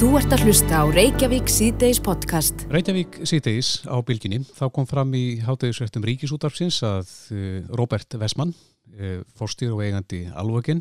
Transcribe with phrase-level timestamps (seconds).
[0.00, 2.62] Þú ert að hlusta á Reykjavík síðdeis podcast.
[2.72, 4.38] Reykjavík síðdeis á bylginni.
[4.56, 7.42] Þá kom fram í hátegisrættum ríkisútarfsins að uh,
[7.76, 8.54] Robert Westman,
[8.96, 10.80] uh, fórstýr og eigandi alvöginn,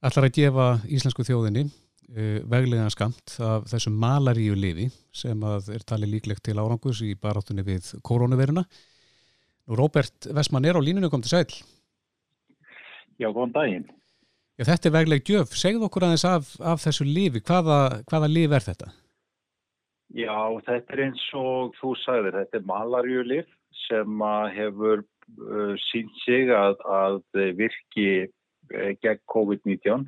[0.00, 6.16] ætlar að gefa íslensku þjóðinni uh, veglega skamt af þessum malaríu lifi sem er talið
[6.16, 8.64] líklegt til árangus í baráttunni við koronaviruna.
[9.68, 11.60] Nú Robert Westman er á línunum kom til sæl.
[13.20, 13.90] Já, góðan daginn.
[14.62, 15.54] Já, þetta er vegleg gjöf.
[15.58, 17.40] Segð okkur aðeins af, af þessu lífi.
[17.42, 18.90] Hvaða, hvaða líf er þetta?
[20.14, 20.36] Já,
[20.68, 23.48] þetta er eins og þú sagðir, þetta er malarjulif
[23.88, 27.18] sem hefur uh, sínt sig að, að
[27.58, 30.06] virki uh, gegn COVID-19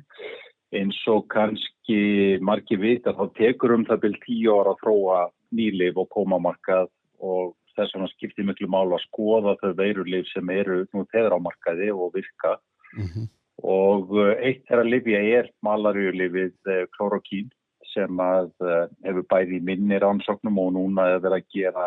[0.75, 1.99] eins og kannski
[2.39, 5.21] margi vita þá tekur um það byrjum tíu ára að þróa
[5.55, 6.87] nýlif og koma markað
[7.19, 11.39] og þess vegna skiptir miklu mál að skoða þau veirulif sem eru nú þegar á
[11.43, 12.55] markaði og virka.
[12.95, 13.33] Mm -hmm
[13.63, 17.51] og eh, eitt að lifja er malarjulifið eh, klorokín
[17.93, 21.85] sem að eh, hefur bæði minni rannsóknum og núna er verið að gera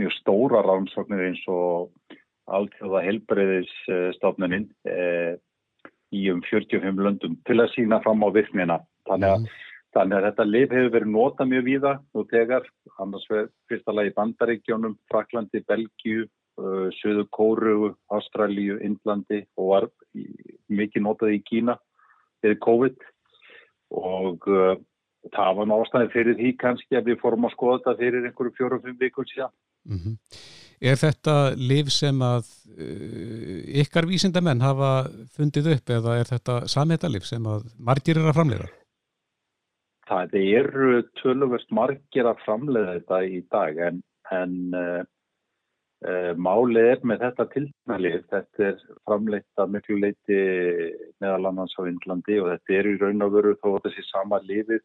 [0.00, 1.92] mjög stóra rannsóknir eins og
[2.46, 4.68] alltjóða helbreyðisstofnuninn
[6.14, 8.76] í um 45 löndum til að sína fram á virknina.
[9.08, 9.80] Þannig að, mm.
[9.96, 12.68] þannig að þetta lif hefur verið nota mjög víða nú tegar,
[13.02, 13.26] annars
[13.66, 16.28] fyrsta lagi Bandaríkjónum, Fraklandi, Belgíu,
[16.60, 19.88] uh, Suðu Kóru, Ástralíu, Indlandi og var
[20.72, 21.76] mikið notað í Kína
[22.44, 23.08] eða COVID
[23.96, 24.76] og uh,
[25.34, 29.00] það var nástaði fyrir því kannski að við fórum að skoða þetta fyrir einhverju fjórum-fimm
[29.00, 29.54] vikur síðan.
[29.86, 30.16] Mm -hmm.
[30.86, 37.24] Er þetta liv sem að uh, ykkar vísindamenn hafa fundið upp eða er þetta samhættalif
[37.24, 38.68] sem að margir er að framleiða?
[40.06, 45.02] Það eru töluvert margir að framleiða þetta í dag en, en Uh,
[46.38, 50.38] málið er með þetta tilnælið, þetta er framleitt að miklu leiti
[51.22, 54.84] meðal annars á Índlandi og þetta er í raun og veru þó þessi sama lifið,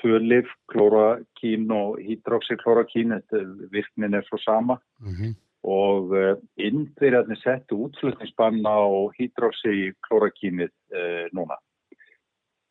[0.00, 3.12] tvölif, klorakín og hydroxyklorakín,
[3.74, 5.36] virknin er svo sama mm -hmm.
[5.64, 8.88] og uh, innverjarnir settu útslutningsbanna á
[9.18, 11.60] hydroxyklorakínið uh, núna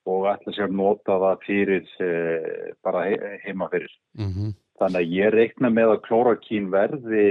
[0.05, 1.85] og ætla sér að nota það fyrir
[2.83, 3.91] bara he heima fyrir.
[4.19, 4.62] Mm -hmm.
[4.81, 7.25] Þannig að ég reikna með að klórakín verði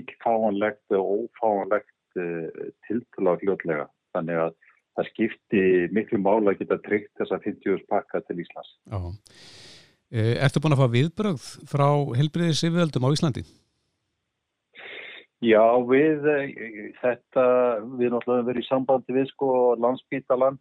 [0.00, 3.86] ílfáanlegt og ófáanlegt uh, tiltala hljótlega.
[4.16, 4.54] Þannig að
[4.96, 5.64] það skipti
[5.94, 8.72] miklu mála að geta tryggt þessa 50 pakka til Íslands.
[8.90, 9.00] Já.
[10.10, 11.86] Eh, ertu búin að fá viðbrögð frá
[12.18, 13.44] helbriðis yfirvöldum á Íslandi?
[15.40, 16.26] Já, við
[16.98, 17.44] þetta,
[17.96, 20.58] við náttúrulega verið í sambandi við sko landsbítaland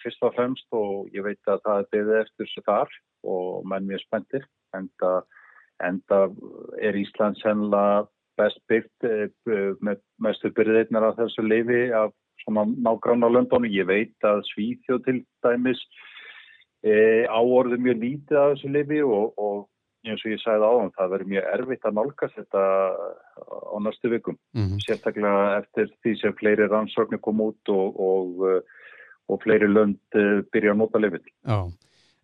[0.00, 2.94] fyrst og fremst og ég veit að það er beðið eftir þessu þar
[3.34, 4.46] og menn mjög spenntir
[4.78, 5.18] en það
[5.82, 6.28] Enda
[6.78, 8.04] er Ísland sennilega
[8.38, 9.28] best byggt eh,
[9.82, 12.12] með mestu byrðirnar af þessu leifi af
[12.44, 13.70] svona nágrann á löndónu.
[13.70, 15.80] Ég veit að Svíþjóð til dæmis
[16.84, 19.62] e, áorði mjög lítið af þessu leifi og, og
[20.04, 22.64] eins og ég sagði áðan, það verður mjög erfitt að nálgast þetta
[23.48, 24.38] á næstu vikum.
[24.52, 24.82] Mm -hmm.
[24.84, 28.44] Sérstaklega eftir því sem fleiri rannsóknir kom út og, og,
[29.28, 31.24] og fleiri lönd eh, byrja að nota leifin.
[31.46, 31.58] Já.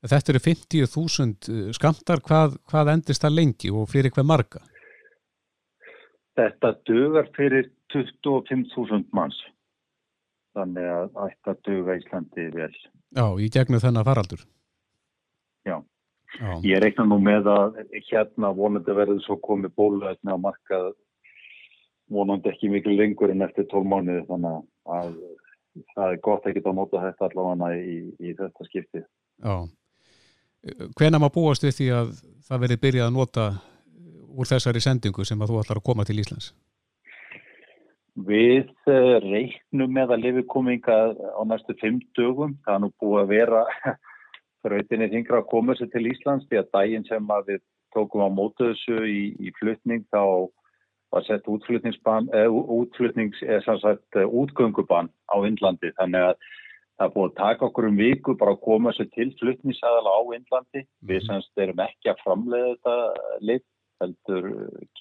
[0.01, 4.63] Þetta eru 50.000 eh, skamtar, hvað, hvað endist það lengi og fyrir hver marga?
[6.41, 9.37] Þetta dögar fyrir 25.000 manns.
[10.57, 12.73] Þannig að þetta döga Íslandi vel.
[13.15, 14.47] Já, í gegnum þennan faraldur.
[15.69, 15.77] Já.
[16.39, 16.51] Já.
[16.65, 20.93] Ég reikna nú með að hérna vonandi verður svo komið bóluðetna á markað
[22.11, 24.63] vonandi ekki miklu lengur en eftir 12 mánuði þannig
[24.95, 25.13] að
[25.95, 29.05] það er gott að geta að nota þetta allavega í, í þetta skiptið.
[29.43, 29.55] Já.
[30.99, 32.11] Hvena maður búast við því að
[32.49, 33.45] það verði byrjað að nota
[34.31, 36.51] úr þessari sendingu sem að þú ætlar að koma til Íslands?
[38.29, 42.57] Við eh, reiknum með að lifikominga á næstu fimm dögum.
[42.67, 43.65] Það er nú búið að vera
[44.67, 47.63] fröytinni þingra að koma sér til Íslands því að daginn sem að við
[47.97, 50.51] tókum á mótu þessu í, í flutning þá
[51.11, 55.95] var sett útflutningsbann, eh, útflutnings, eða sem sagt útgöngubann á Índlandi.
[55.97, 56.51] Þannig að
[57.01, 60.21] Það er búin að taka okkur um viku bara að koma sér til fluttnísæðala á
[60.37, 60.83] Índlandi.
[61.09, 61.27] Við mhm.
[61.31, 62.97] semst erum ekki að framleiða þetta
[63.49, 63.63] lif,
[64.01, 64.49] heldur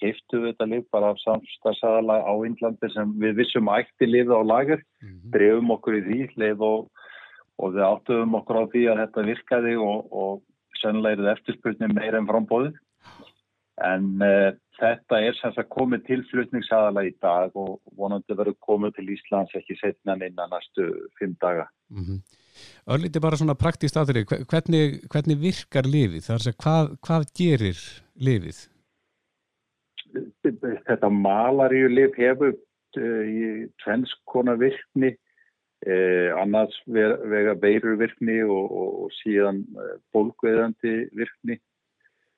[0.00, 4.80] keiftu þetta lif bara af samstagsæðala á Índlandi sem við vissum ætti liða á lager.
[5.04, 5.18] Mm.
[5.36, 6.88] Drefum okkur í því lif og,
[7.60, 11.96] og við áttuðum okkur á því að þetta virkaði og, og sennilega er þetta eftirspurning
[12.00, 12.80] meira en frambóðið.
[13.86, 14.50] En uh,
[14.80, 19.56] þetta er sem sagt komið til flutningsaðala í dag og vonandi verður komið til Íslands
[19.56, 20.88] ekki setna innan næstu
[21.18, 21.68] fimm daga.
[21.88, 22.20] Mm -hmm.
[22.92, 26.24] Örlíti bara svona praktíst aðrið, hvernig, hvernig virkar lifið?
[26.24, 27.80] Það er að segja, hvað, hvað gerir
[28.28, 28.58] lifið?
[30.88, 35.16] Þetta malaríu lif hefur uh, í tvennskona virkni
[35.86, 39.64] eh, annars vega veirurvirkni og, og, og síðan
[40.12, 41.56] bólgveðandi virkni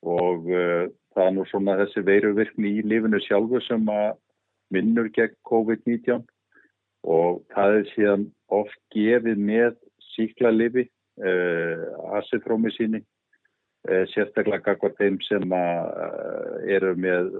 [0.03, 4.15] og uh, það er nú svona þessi veirurvirkni í lífinu sjálfu sem að
[4.73, 6.23] minnur gegn COVID-19
[7.13, 9.75] og það er síðan oft gefið með
[10.13, 10.87] síklarlifi,
[11.25, 11.85] uh,
[12.19, 13.03] acetrómisíni,
[13.89, 17.33] uh, sérstaklega kakvar þeim sem uh, eru með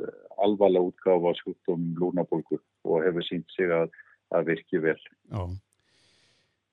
[0.43, 3.93] alvarlega útgáfa skjúttum lúnabólkur og hefur sínt sig að,
[4.35, 4.99] að virki vel.
[5.31, 5.43] Já.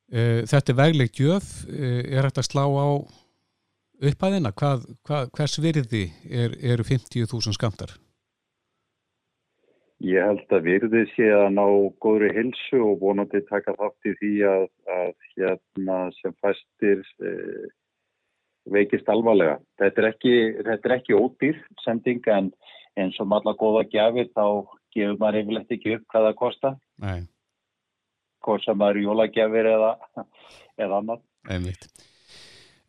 [0.10, 2.88] Uh, þetta er veglegt gjöf, uh, er þetta að slá á
[4.00, 4.52] upphæðina?
[4.56, 7.96] Hvað, hvað, hvers virði er, eru 50.000 skamtar?
[10.00, 11.66] Ég held að virði sé að ná
[12.00, 17.66] góðri hilsu og vonandi taka þátt í því að, að hérna sem fæstir eh,
[18.72, 19.58] veikist alvarlega.
[19.82, 22.54] Þetta er ekki, þetta er ekki ódýr sending en
[23.00, 24.46] eins og með alla góða gjafir þá
[24.96, 26.80] gefur maður yfirlegt ekki upp hvað það kostar.
[27.04, 27.20] Nei.
[28.46, 29.92] Hvort sem maður jólagjafir eða,
[30.80, 31.26] eða annar.
[31.50, 31.90] Einmitt.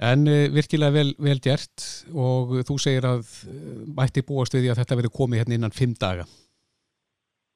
[0.01, 1.85] En uh, virkilega vel, vel gert
[2.17, 5.77] og þú segir að uh, mætti búast við því að þetta verið komið hérna innan
[5.77, 6.25] fimm daga.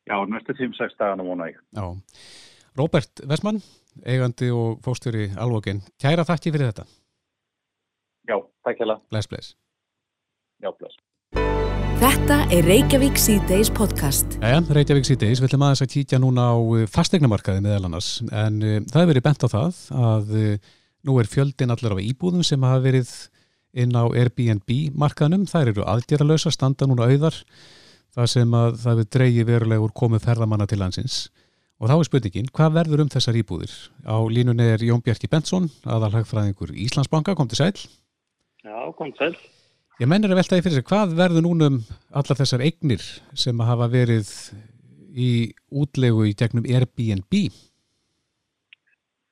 [0.04, 1.56] Já, næstu 5-6 dagana múna ég.
[1.72, 1.86] Já.
[2.76, 3.62] Róbert Vesman,
[4.04, 6.84] eigandi og fóstjóri Alvókin, kæra þakki fyrir þetta.
[8.28, 8.36] Já,
[8.66, 8.98] takk hella.
[9.12, 9.54] Bless, bless.
[10.60, 11.00] Já, bless.
[12.04, 14.36] Þetta er Reykjavík C-Days podcast.
[14.42, 18.58] Já, Reykjavík C-Days, við ætlum aðeins að kýtja núna á uh, fastegnamarkaði meðal annars, en
[18.60, 19.78] uh, það hefur verið bent á það
[20.10, 20.72] að uh,
[21.04, 23.12] nú er fjöldin allar af íbúðum sem hafa verið
[23.74, 27.40] inn á Airbnb markaðnum, þær eru aðgerralösa, standa núna auðar
[28.14, 31.16] það sem að það við dreyji verulegur komið ferðamanna til landsins.
[31.82, 33.72] Og þá er spurningin, hvað verður um þessar íbúðir?
[34.06, 37.74] Á línunni er Jón Bjarki Bensson aðalhagfræðingur Íslandsbanka, kom til sæl
[38.62, 39.34] Já, kom til sæl
[40.02, 41.76] Ég mennir að veltaði fyrir sig, hvað verður núnum
[42.14, 43.02] allar þessar eignir
[43.38, 44.30] sem hafa verið
[45.14, 45.28] í
[45.70, 47.36] útlegu í tegnum Airbnb?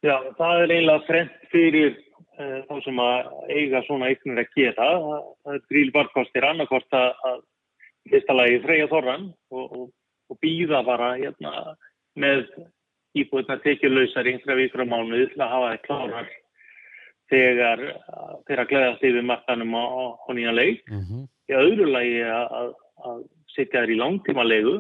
[0.03, 1.95] Já, það er eiginlega frent fyrir
[2.41, 7.43] uh, þá sem að eiga svona eignir að gera það er grílbarkostir annarkort að
[8.11, 9.89] fyrsta lagi freyja þorran og, og,
[10.33, 11.75] og býða bara hérna,
[12.19, 12.47] með
[13.19, 16.31] íbúðna tekjulöysar í einhverja vikra mánuði til að hafa það klárar
[17.33, 17.83] þegar
[18.49, 19.85] þeirra gleðast yfir markanum á,
[20.21, 20.83] á nýja leik.
[20.91, 21.29] Mm -hmm.
[21.49, 22.73] Í öðru lagi að,
[23.09, 23.23] að
[23.55, 24.75] setja þær í langtíma leigu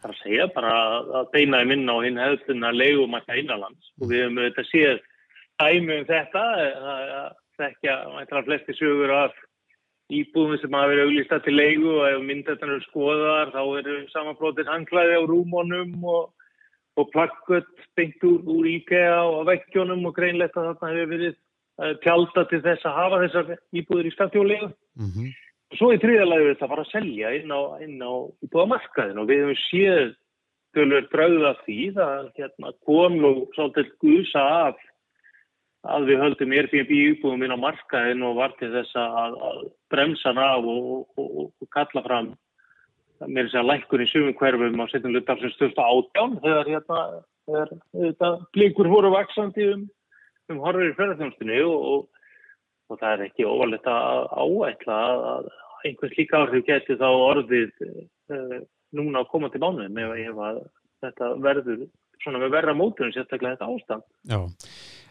[0.00, 0.72] þar að segja bara
[1.20, 5.02] að beina þeim inn á hinn hefðuna leigumarka innanlands og við höfum auðvitað séð
[5.62, 9.34] dæmi um þetta að þekkja, mættar að flesti sögur af
[10.12, 15.20] íbúðum sem hafa verið auglista til leigu og ef myndetarnir skoðar þá eru samanflótið hanglaði
[15.20, 16.26] á rúmónum og,
[17.00, 21.94] og plakkut beint úr, úr IKEA og vekkjónum og greinlegt að þarna hefur verið uh,
[22.04, 24.68] tjálta til þess að hafa þessar íbúður í stafntjólegu.
[25.00, 25.32] Mm -hmm.
[25.78, 28.12] Svo í þriðalagi við þetta fara að selja inn á, á
[28.44, 30.12] íbúðamarkaðin og við hefum séð
[30.74, 34.82] tölur drauða því það hérna, kom nú svolítið guðsa af
[35.84, 39.36] að við höldum Airbnb íbúðum inn á markaðin og var til þess að,
[39.92, 42.32] bremsa hann af og, og, og kalla fram
[43.24, 47.00] með þess að lækkur í sumum hverfum á setjum luttafsins största átján þegar hérna
[47.46, 49.84] þetta blíkur voru vaksandi um,
[50.52, 52.08] um horfur í ferðarþjónstinu og,
[52.90, 55.00] og það er ekki óvalegt að áætla
[55.34, 55.50] að
[55.84, 58.56] einhvers líka áhrif geti þá orðið uh,
[58.96, 60.64] núna að koma til mánuðum ef að
[61.04, 61.86] þetta verður
[62.22, 64.04] svona með verra mótunum sérstaklega þetta ástand.
[64.30, 64.40] Já,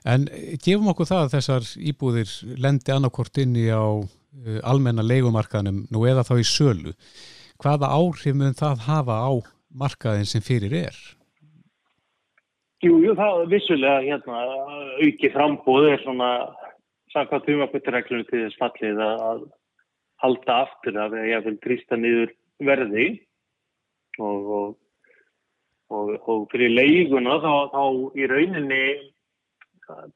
[0.10, 0.28] en
[0.64, 6.06] gefum okkur það að þessar íbúðir lendi annarkort inn í á uh, almenna leikumarkaðnum nú
[6.10, 6.94] eða þá í sölu.
[7.64, 9.32] Hvaða áhrif mun það hafa á
[9.74, 10.98] markaðin sem fyrir er?
[12.84, 14.44] Jú, jú, það vissulega hérna,
[15.00, 16.30] auki frambóð er svona
[17.14, 19.44] samkvæmt humaputtireglunum til þess fallið að
[20.24, 23.08] halda aftur að ég vil trýsta niður verði
[24.20, 24.68] og, og
[25.94, 27.84] og, og fyrir leiguna þá, þá
[28.18, 28.84] í rauninni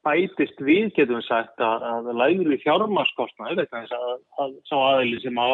[0.06, 3.92] bætist við getum sagt að, að lægur við fjármarskostnaði að,
[4.40, 5.52] að sá aðeili sem á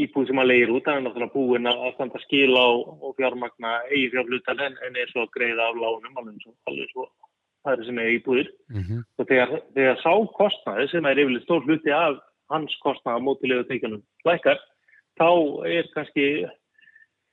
[0.00, 3.72] íbúð sem að leir út það er náttúrulega búin að standa skil á og fjármagna
[3.90, 7.08] eigi fjárlutan en, en er svo að greiða af lánum alveg svo, alveg svo
[7.64, 9.02] það er sem er íbúðir mm -hmm.
[9.18, 13.68] og þegar, þegar sá kostnaði sem er yfirlega stór hluti af hans kostnaði á mótilegu
[13.68, 14.60] teikjunum lækar
[15.20, 15.30] þá
[15.68, 16.26] er kannski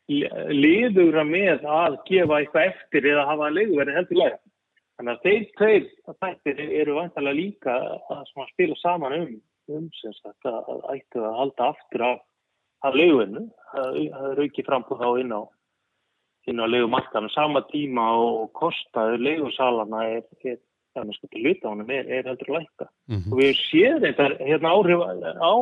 [0.07, 4.37] liðugra með að gefa eitthvað eftir eða hafa leiðverði heldur læg.
[4.97, 5.83] Þannig að þeir tveir
[6.23, 7.75] þættir eru vantalega líka
[8.13, 9.35] að spila saman um,
[9.77, 12.23] um sagt, að ættu að halda aftur af,
[12.87, 13.43] af leiðverðinu.
[13.73, 13.99] Það
[14.31, 15.41] er aukið frambúð þá inn á,
[16.63, 17.33] á leiðumarkanum.
[17.35, 20.57] Sama tíma og kostaður leiðursalana er, er
[20.97, 21.13] að
[21.93, 22.89] er, er heldur lækka.
[23.05, 23.31] Mm -hmm.
[23.31, 24.99] Og við séum þetta hérna áhrif
[25.37, 25.53] á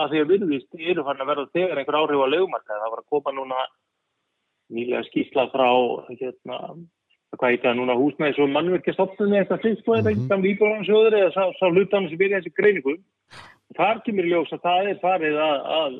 [0.00, 2.80] að því að virðist eru hann að verða þegar einhver áhrif á leiðumarkaði.
[2.80, 3.58] Það var að koma núna
[4.72, 5.68] nýlega skýrsla frá
[6.08, 6.56] hérna,
[7.36, 11.32] hvað heit það núna húsnæðis og mannverkjastofnunni eitthvað fyrst og þetta ekki gamlega íbúransjóður eða
[11.34, 12.94] sá, sá hlutanum sem byrja þessi greiningu.
[13.76, 15.98] Þar kemur ljós að það er farið að, að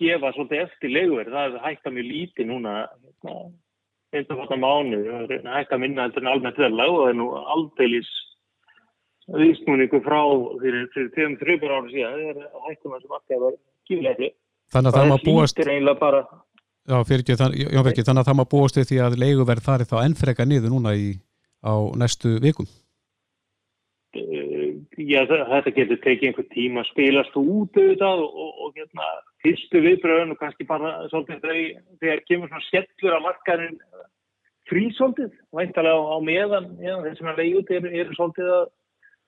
[0.00, 1.34] gefa svolítið eftir leguverð.
[1.36, 2.74] Það er hægt að mjög lítið núna
[4.08, 5.02] eins og þetta mánu,
[5.52, 8.10] hægt að minna en almennt verðlag og það er nú aldeilis
[9.28, 10.20] viðsnúningu frá
[10.62, 12.20] fyrir, fyrir tveim, þrjumur ára síðan.
[12.24, 13.58] Það er hægt um að sem alltaf var
[13.90, 14.30] kýflegi.
[14.72, 15.60] Þannig að það má búast...
[15.68, 16.22] Það bara...
[16.88, 19.82] Já, fyrir ekki, þann, já, ekki, þannig að það má búast því að leiguverð þar
[19.84, 21.08] er þá ennfrega niður núna í,
[21.60, 22.68] á næstu vikum.
[24.98, 29.10] Já, þetta getur tekið einhver tíma að spilast út auðvitað og, og, og hérna,
[29.44, 31.44] fyrstu viðbröðun og kannski bara svolítið
[32.00, 33.78] þegar kemur svona skellur að markaðin
[34.68, 38.66] frísóldið, væntalega á, á meðan, þeir sem er leiðut eru er svolítið að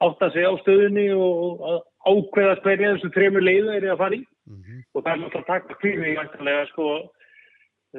[0.00, 4.21] átta sig á stöðunni og að ákveða hverja þessu trefur leiðu er að fara í
[4.25, 4.83] mm -hmm.
[4.95, 6.87] og það er náttúrulega að taka fyrir væntalega sko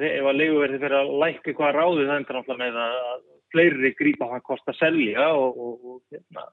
[0.00, 3.22] ef að leiðuverði fyrir að lækka eitthvað ráði það er náttúrulega með að
[3.52, 6.46] fleiri grípa hann kost að selja og, og, hérna,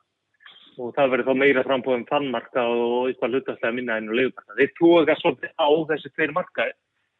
[0.79, 4.57] og það verður þá meira frambóðum fannmarka og eitthvað hlutastlega minna enn og leiðumarka.
[4.59, 6.75] Þeir tóka svolítið á þessi tveir markaði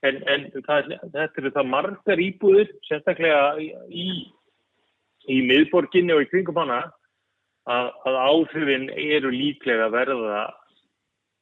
[0.08, 3.42] en, en það, þetta eru það margar íbúður sérstaklega
[3.88, 4.08] í,
[5.28, 6.82] í miðborginni og í kringum hana
[7.70, 10.46] að, að áhrifin eru líklega verða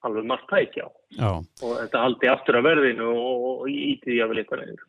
[0.05, 1.31] alveg margt tækja á Já.
[1.63, 4.85] og þetta haldi aftur að verðinu og, og íti því að vel eitthvað nefnir.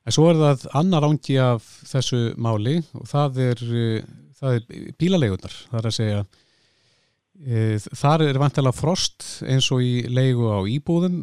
[0.00, 3.64] En svo er það annar ángi af þessu máli og það er,
[4.40, 6.20] það er bílalegunar, það er að segja
[7.40, 7.64] e,
[8.00, 11.22] þar er vantilega frost eins og í leigu á íbúðum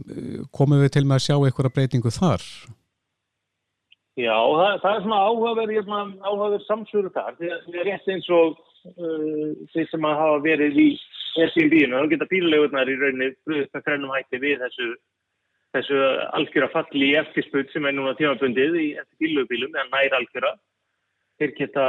[0.53, 2.45] komum við til með að sjá eitthvað breytingu þar?
[4.17, 5.91] Já, það, það er svona áhugaverð
[6.25, 10.39] áhugaverð samsöru þar, því að það er rétt eins og uh, þeir sem að hafa
[10.45, 10.87] verið í
[11.35, 14.89] Airbnb-inu, þá geta bílalegunar í rauninni bröðist að grænum hætti við þessu
[15.75, 15.99] þessu
[16.37, 20.53] algjöra falli í eftirsput sem er núna tímabundið í eftir bílugubílum, eða nær algjöra
[21.37, 21.85] þeir geta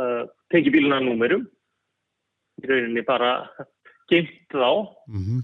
[0.00, 1.46] uh, tekið bíluna númerum
[2.62, 3.32] í rauninni bara
[4.10, 4.70] geimt þá
[5.08, 5.42] mm -hmm.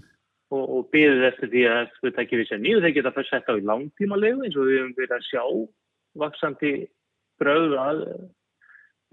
[0.55, 3.49] og, og beðið eftir því að við tekjum við sér nýju, þeir geta fyrst sett
[3.49, 5.43] á í langtímalegu eins og við höfum verið að sjá
[6.23, 6.73] vaksandi
[7.39, 8.03] bröð að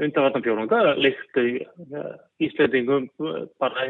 [0.03, 1.39] undarvartan fjórunga, líkt
[2.43, 3.09] íslendingum
[3.61, 3.87] bara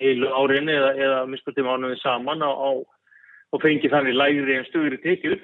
[0.00, 2.70] heilu árin eða, eða miskutum ánum við saman á, á
[3.52, 5.38] og fengi þannig lægri en stöðri tekjur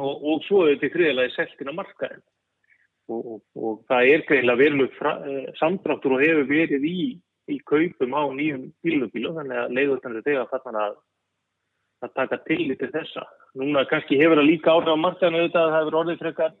[0.00, 2.22] og, og svo er þetta þriðilega seltin á markaðin
[3.08, 7.00] og, og, og það er greiðilega verið samdráttur og hefur verið í,
[7.52, 10.96] í kaupum á nýjum bílubílu þannig að leiðurtanir þegar fann að,
[12.04, 13.24] að taka til til þessa.
[13.60, 16.56] Núna kannski hefur það líka áhrif á markaðinu auðvitað að það hefur orðið frekar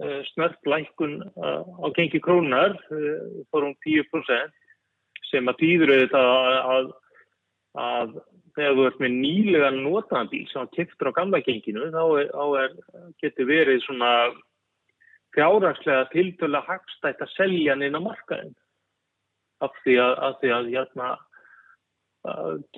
[0.00, 2.76] uh, snört lækun uh, á gengi krónar
[3.52, 4.52] fórum 10%
[5.30, 6.30] sem að týður auðvitað
[6.76, 6.88] að,
[7.80, 8.14] að
[8.56, 12.32] þegar þú ert með nýlega notaðan bíl sem kiptur á gamla genginu þá, er,
[12.62, 12.74] er,
[13.22, 14.10] getur verið svona
[15.32, 18.52] fjárhagslega tiltöla hagstætt að selja á markaðin
[19.64, 21.08] af því að, að, því að hérna,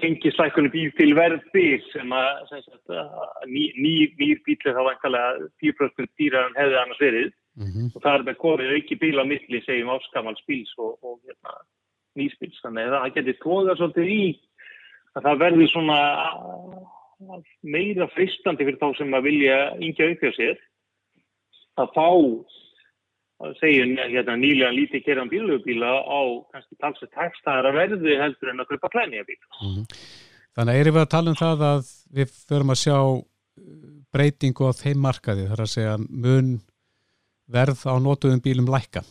[0.01, 2.55] gengi slækunni bíl til verði sem að,
[3.45, 7.91] ný, ný, nýr bíl er þá einhverlega 10% dýrar en hefði annars verið mm -hmm.
[7.93, 11.53] og það er með komið auki bíl á milli segjum áskamals bíls og, og hérna,
[12.17, 14.25] nýspíls þannig að það getur tóðað svolítið í
[15.15, 15.99] að það verði svona
[17.63, 20.57] meira fristandi fyrir þá sem að vilja yngja aukja sér
[21.77, 22.09] að fá
[23.45, 26.21] að segja hérna, nýlega lítið keran bílugubíla á
[26.53, 29.41] kannski talsið takstæðara verði heldur en að köpa klænija bíl.
[29.61, 29.87] Mm -hmm.
[30.55, 31.83] Þannig að erum við að tala um það að
[32.19, 32.99] við förum að sjá
[34.15, 36.49] breytingu á þeim markaði þar að segja mun
[37.51, 39.03] verð á nótuðum bílum lækka?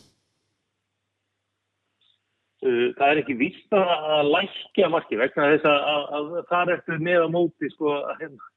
[2.64, 7.02] það er ekki vist að lækja marki vegna þess að, að, að það er eftir
[7.08, 8.48] með á móti sko, hérna,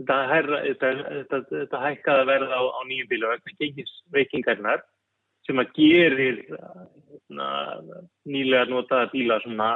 [0.00, 4.82] þetta, herra, þetta, þetta, þetta hækkaða verða á, á nýjum bílu vegna gengisveikingarnar
[5.46, 7.48] sem að gerir hérna,
[8.28, 9.72] nýlega notaða bíla svona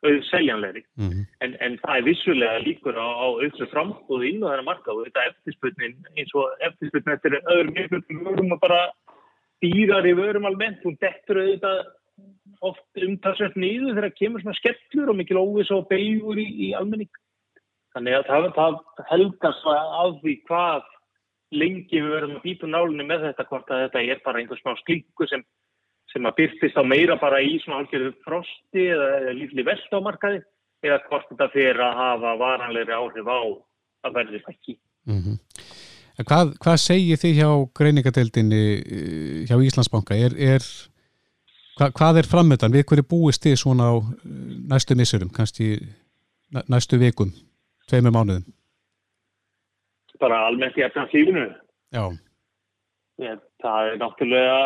[0.00, 1.24] auðseljanleiri mm -hmm.
[1.44, 5.04] en, en það er vissulega líkur á, á auklu frambúðu inn á þennan marka og
[5.06, 8.80] þetta eftirsputnin eins og eftirsputnin eftir öðrum mjög vörum og bara
[9.60, 11.84] dýrar í vörum almennt, hún dettur auðvitað
[12.64, 17.10] oft umtalsvægt nýðu þegar kemur svona skellur og mikil óvis og beigur í, í almenning.
[17.94, 18.78] Þannig að það, það
[19.10, 20.88] helgast af því hvað
[21.50, 24.74] lengi við verðum að býta nálinni með þetta hvort að þetta er bara einhvers smá
[24.78, 25.42] sklíku sem,
[26.12, 30.42] sem að byrtist á meira bara í svona algjörðu frosti eða, lífli veld á markaði
[30.86, 33.40] eða hvort þetta fyrir að hafa varanleiri áhrif á
[34.06, 34.76] að verði ekki.
[35.10, 35.38] Mm -hmm.
[36.20, 38.64] Hvað, hvað segir þið hjá greiningadeildinni
[39.48, 40.16] hjá Íslandsbanka?
[40.16, 40.64] Er, er
[41.80, 42.74] Hva, hvað er framöndan?
[42.74, 43.94] Við hverju búist þið svona á
[44.68, 45.78] næstu missurum, kannski
[46.68, 47.32] næstu vikum,
[47.88, 48.44] tveimur mánuðum?
[50.20, 51.46] Bara almennt í eftir lífinu.
[51.90, 52.04] Já.
[53.20, 54.58] ég, það er náttúrulega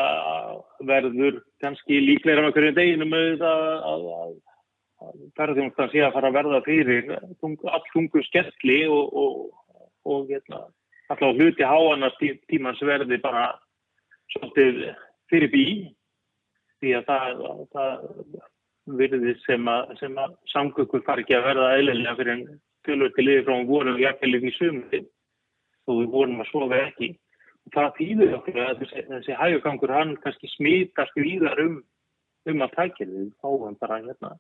[0.91, 4.35] verður kannski líklega með hverju deginum auðvitað að, að,
[5.03, 9.41] að ferðarþjónustan sé að fara að verða fyrir all tungu skelli og, og,
[10.07, 10.63] og hérna,
[11.11, 13.49] alltaf hluti háanast tí, tímans verði bara
[14.37, 14.85] svolítið
[15.33, 15.67] fyrir bí
[16.83, 17.43] því að það,
[17.75, 17.99] það
[19.01, 22.47] virði sem að, að samgöngur fari ekki að verða eðlilega fyrir en
[22.85, 25.07] tölvöldi liði frá vorum við jafnveg í sumundin
[25.87, 27.15] og við vorum að sofa ekki
[27.75, 31.79] það þýður okkur að þessi, þessi hægugangur hann kannski smítast víðar um,
[32.51, 34.35] um að tækja við fáum bara hérna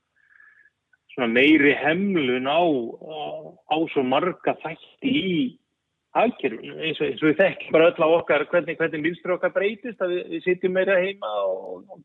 [1.30, 2.62] meiri hemlun á,
[3.70, 5.36] á svo marga þætti í
[6.14, 9.54] hagkerfun eins og, eins og við þekkjum bara öll á okkar hvernig, hvernig lífstur okkar
[9.54, 12.02] breytist að við, við sitjum meira heima og, og,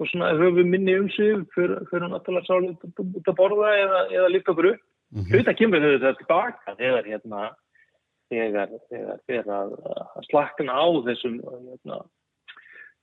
[0.00, 4.52] og svona höfum minni um sig fyrir, náttúrulega sálega út að borða eða, eða líka
[4.52, 4.64] upp.
[5.12, 5.28] Mm -hmm.
[5.28, 7.40] Hluta kemur þau þetta tilbaka þegar hérna
[8.32, 9.76] þegar þegar að,
[10.16, 12.00] að slakna á þessum hérna,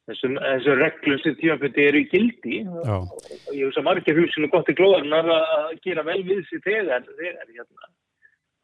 [0.10, 2.98] þessum, þessum reglum sem tímafundi eru í gildi Já.
[2.98, 7.08] og ég veist að margir húsinu gott í glóðarnar að gera vel við sér þegar
[7.10, 7.94] þegar hérna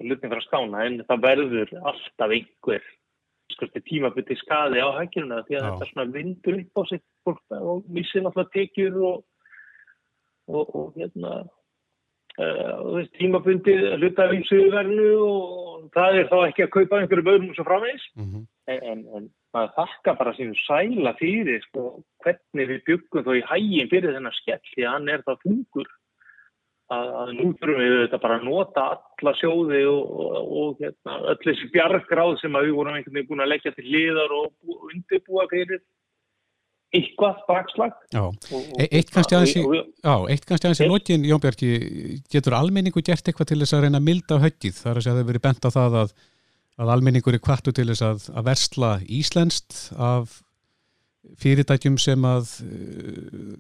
[0.06, 2.90] lutin frá skána en það verður alltaf einhver
[3.54, 5.70] skurti tímafundi skadi á hækjuna því að Já.
[5.70, 7.06] þetta svona vindur upp á sig
[7.62, 9.24] og missir alltaf tekjur og
[10.48, 11.46] og, og hérna
[12.36, 17.64] Uh, tímabundið hlutafíl suðverðinu og það er þá ekki að kaupa einhverju böðum og svo
[17.64, 18.42] framvegs mm -hmm.
[18.74, 21.84] en, en, en maður þakka bara sín sæla fyrir sko,
[22.26, 25.88] hvernig við byggum þá í hægin fyrir þennar skell því að hann er það fungur
[26.92, 31.18] að, að nú þurfum við þetta bara að nota alla sjóði og, og, og hérna,
[31.32, 35.48] öll þessi bjargráð sem við vorum einhvern veginn búin að leggja til liðar og undirbúa
[35.56, 35.80] fyrir
[36.96, 37.98] eitthvað bakslag.
[38.14, 41.72] E- Eitt kannski aðeins í notin, Jón Björki
[42.32, 45.30] getur almenningu gert eitthvað til þess að reyna að milda höggið, þar að það hefur
[45.32, 46.16] verið bent á það að,
[46.82, 50.42] að almenningur er kvartu til þess að, að versla íslenskt af
[51.42, 52.52] fyrirtækjum sem að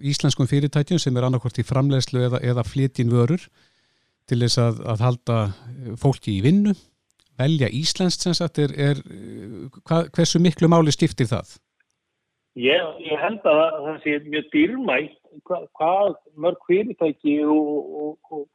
[0.06, 3.42] íslenskum fyrirtækjum sem er annarkort í framlegslu eða, eða flytjin vörur
[4.30, 5.39] til þess að, að halda
[6.01, 6.76] fólki í vinnu.
[7.36, 9.02] Velja íslenskt sem sagt er, er
[9.84, 11.58] hva, hversu miklu máli stiftir það?
[12.56, 15.15] Ég, ég held að það sé mjög dýrmætt
[15.48, 18.46] hvað, hvað mörg fyrirtæki og, og, og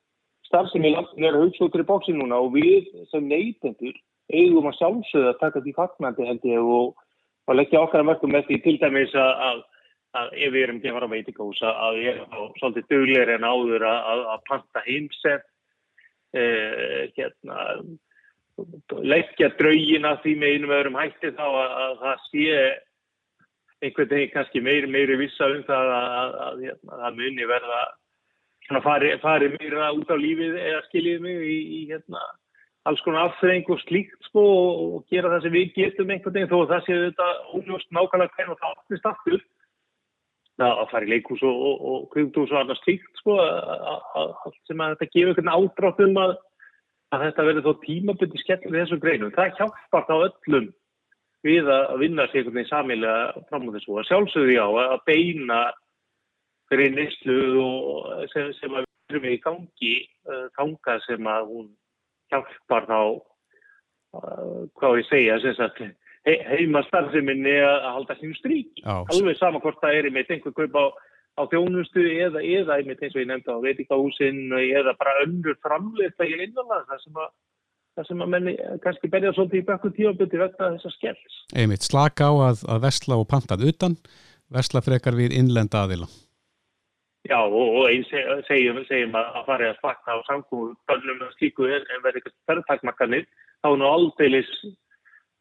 [0.49, 3.99] starfsemi er hugslóttur í bóksi núna og við sem neytendur
[4.33, 6.97] eigum að sjálfsögða að taka því fagnandi held ég og,
[7.45, 9.63] og leggja okkar að mörgum með því til dæmis að, að,
[10.23, 11.11] að ef við erum ekki að fara
[11.85, 15.49] að erum á svolítið dugleiri en áður að, að panta heimsef
[16.41, 17.59] eh, hérna
[19.05, 22.63] leggja draugina því með einum öðrum hætti þá að það sé
[23.85, 27.81] einhvern veginn kannski meiri, meiri vissa um það að, að, að, hérna, að muni verða
[28.66, 32.25] svona fari, fari meira út á lífið eða skiljið mig í, í hérna,
[32.88, 36.53] alls konar afþreng og slíkt sko og, og gera það sem við getum einhvern veginn
[36.53, 39.43] þó að það séu þetta óljóst nákvæmlega hvernig það áttist aftur
[40.61, 43.37] að fara í leikús og, og, og kvöngdús og annars slíkt sko
[44.69, 46.35] sem að þetta gefur einhvern ádrátt um að
[47.25, 49.33] þetta verður þó tímabundi skellur í þessum greinum.
[49.35, 50.69] Það hjálpar þá öllum
[51.46, 53.94] við að vinna sig einhvern veginn samilega fram á þessu.
[53.96, 55.61] Og sjálfsögðu já að beina
[56.70, 57.38] fyrir nýstlu
[58.33, 59.94] sem, sem að við erum í gangi
[60.57, 61.68] ganga uh, sem að hún
[62.31, 65.83] hjálpar þá uh, hvað ég segja sagt,
[66.29, 70.79] he, heima starfseminni að halda sín strík alveg sama hvort það er með einhver kaup
[70.79, 70.85] á,
[71.40, 76.29] á þjónustu eða, eða einmitt eins og ég nefndi á veitikahúsin eða bara önnur framleita
[76.29, 77.31] í einanlega það sem að
[78.01, 81.39] þar sem að menni kannski berja svolítið í bakku tífaböndi vegna þessar skells.
[81.53, 83.97] Einmitt, slaka á að, að versla og pantað utan,
[84.49, 86.09] versla frekar við innlenda aðila.
[87.29, 88.07] Já, og, og einn
[88.49, 93.27] segjum, segjum að fara að slaka á samkómu börnum og slíku en verði eitthvað ferðtakmakkanir,
[93.61, 94.53] þá er nú aldeilis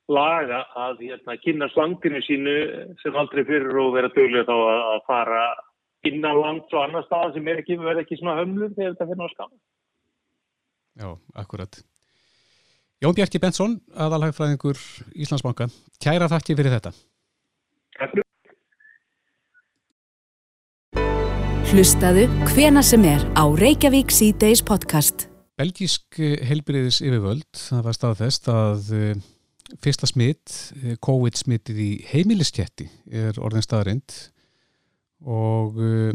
[0.09, 2.55] laga að hérna, kynna slanginu sínu
[2.99, 5.43] sem aldrei fyrir og vera dögulega þá að, að fara
[6.09, 9.21] innan langt og annar stað sem er ekki, verði ekki svona hömlur þegar þetta fyrir
[9.21, 9.63] náttúrulega.
[10.99, 11.79] Já, akkurat.
[12.99, 14.75] Jón Bjarki Bensson, aðalhagfræðingur
[15.15, 15.69] Íslandsbanka,
[16.03, 16.91] kæra þakki fyrir þetta.
[21.71, 25.29] Hlustaðu hvena sem er á Reykjavík C-Days podcast.
[25.55, 26.19] Belgísk
[26.51, 29.25] helbriðis yfirvöld, það var staðfest að uh,
[29.79, 34.11] fyrsta smitt, uh, COVID-smittið í heimilistjætti er orðin staðarind
[35.23, 36.11] og uh,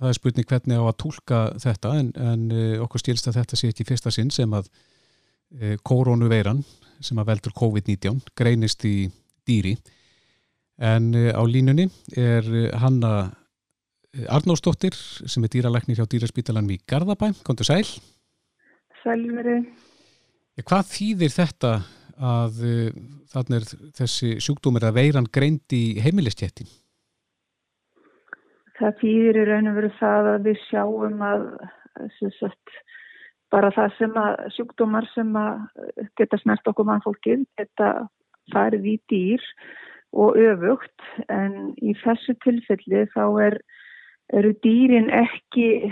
[0.00, 3.76] það er spurning hvernig á að tólka þetta en, en okkur stýrst að þetta sé
[3.76, 4.96] ekki fyrsta sinn sem að Eh,
[5.82, 6.62] koronaveiran
[7.00, 9.08] sem að veldur COVID-19 greinist í
[9.48, 9.74] dýri.
[10.78, 13.30] En eh, á línunni er eh, Hanna
[14.28, 17.84] Arnóstóttir sem er dýralæknir hjá dýraspítalanum í Garðabæ, kontur sæl.
[19.02, 19.60] Sælveri
[20.58, 21.72] Hvað þýðir þetta
[22.18, 22.56] að
[23.30, 26.66] þannig er þessi sjúkdómir að veiran greind í heimilistjættin?
[28.80, 31.46] Það fyrir í raun og veru það að við sjáum að
[32.40, 32.74] sagt,
[33.54, 35.60] bara það sem að sjúkdómar sem að
[36.20, 37.90] geta snert okkur mannfólkið geta
[38.52, 39.48] farið í dýr
[40.16, 41.08] og öfugt.
[41.28, 43.58] En í þessu tilfelli þá er
[44.36, 45.88] eru dýrin ekki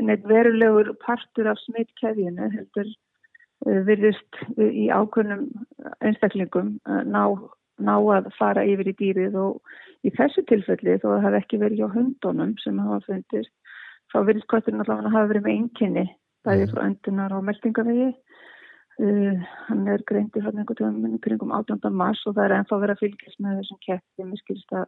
[0.00, 2.88] neitt verulegur partur af smittkæðinu heldur
[3.68, 5.44] Eh, virðist eh, í ákveðnum
[6.00, 7.26] einstaklingum eh, ná,
[7.84, 9.36] ná að fara yfir í dýrið.
[9.36, 13.52] Og í þessu tilfelli þó að það hef ekki verið hjá hundunum sem hafa fundist
[14.10, 16.06] þá virðist kvarturinn allavega að hafa verið með einnkynni
[16.46, 16.72] bæði mhm.
[16.72, 21.80] frá öndunar og meldingavegi uh, hann er greintið frá einhvern veginn kringum 18.
[22.02, 24.86] mars og það er ennþá verið að fylgjast með þessum kettum, ég skilst að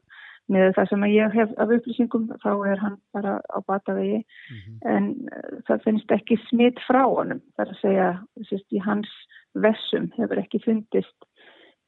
[0.51, 4.79] með það sem ég hef af upplýsingum þá er hann bara á batavegi mm -hmm.
[4.95, 8.09] en uh, það finnst ekki smitt frá honum þar að segja
[8.49, 9.13] sérst, í hans
[9.55, 11.29] vessum hefur ekki fundist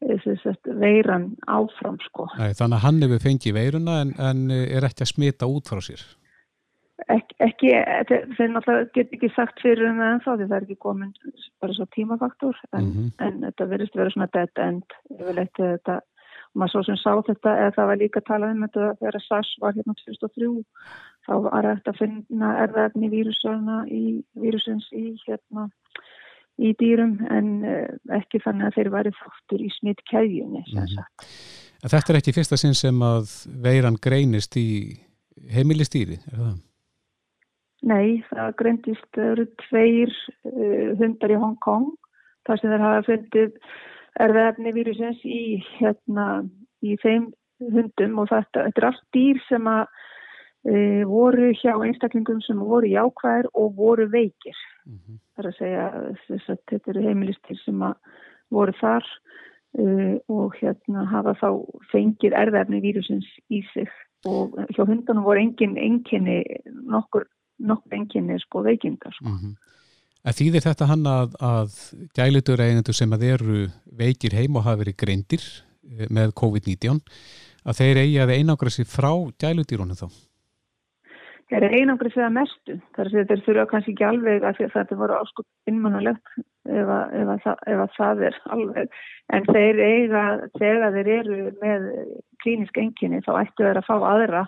[0.05, 2.29] eh, sérst, veiran áfram sko.
[2.37, 5.81] Æ, þannig að hann hefur fengið veiruna en, en er ekki að smita út frá
[5.81, 6.05] sér
[7.11, 7.73] Ek, ekki,
[8.39, 11.09] þeir náttúrulega get ekki sagt fyrir um það en þá því það er ekki komin
[11.61, 13.09] bara svo tímafaktor en, mm -hmm.
[13.27, 15.97] en þetta verðist vera svona dead end yfirleitt þetta
[16.55, 19.75] maður svo sem sá þetta eða það var líka talað um þetta þegar SARS var
[19.75, 20.51] hérna 2003
[21.27, 23.11] þá var þetta að finna erðaðni
[24.45, 25.67] vírusins í hérna
[26.63, 31.33] í dýrum en eh, ekki þannig að þeir væri þáttur í smitt kæðjunni mm -hmm.
[31.85, 34.95] Þetta er ekki fyrsta sinn sem að veiran greinist í
[35.53, 36.55] heimilistýri, er það?
[37.85, 40.13] Nei, það greindist, það eru tveir
[40.49, 41.91] uh, hundar í Hong Kong
[42.47, 43.59] þar sem þeir hafa fundið
[44.25, 46.27] erðaefni vírusins í, hérna,
[46.85, 47.31] í þeim
[47.75, 49.85] hundum og þetta, þetta er allt dýr sem að
[50.69, 50.77] e,
[51.09, 54.57] voru hjá einstaklingum sem voru jákvæðir og voru veikir.
[54.87, 55.21] Mm -hmm.
[55.35, 57.95] Það er að segja að þetta eru heimilistir sem að
[58.51, 59.05] voru þar
[59.79, 59.85] e,
[60.29, 61.49] og hérna hafa þá
[61.93, 63.91] fengið erðaefni vírusins í sig
[64.25, 66.43] og hjá hundunum voru engin enginni,
[66.89, 67.27] nokkur,
[67.59, 69.29] nokkur enginni sko veikindar sko.
[69.29, 69.55] Mm -hmm.
[70.25, 71.73] Þýðir þetta hann að, að
[72.17, 73.57] gælitur eigendur sem að eru
[73.93, 77.03] veikir heim og hafa verið greindir eh, með COVID-19
[77.65, 80.09] að þeir eigi að einangra sér frá gælutýrunum þá?
[81.53, 82.79] Þeir eru einangra sér að mestu.
[82.97, 86.89] Þar að þeir þurfa kannski ekki alveg að þetta voru áskut innmannulegt ef,
[87.21, 88.99] ef, ef að það er alveg.
[89.29, 90.25] En þeir eiga,
[90.57, 91.89] þegar þeir eru með
[92.41, 94.47] klínisk enginni þá ættu þeir að fá aðra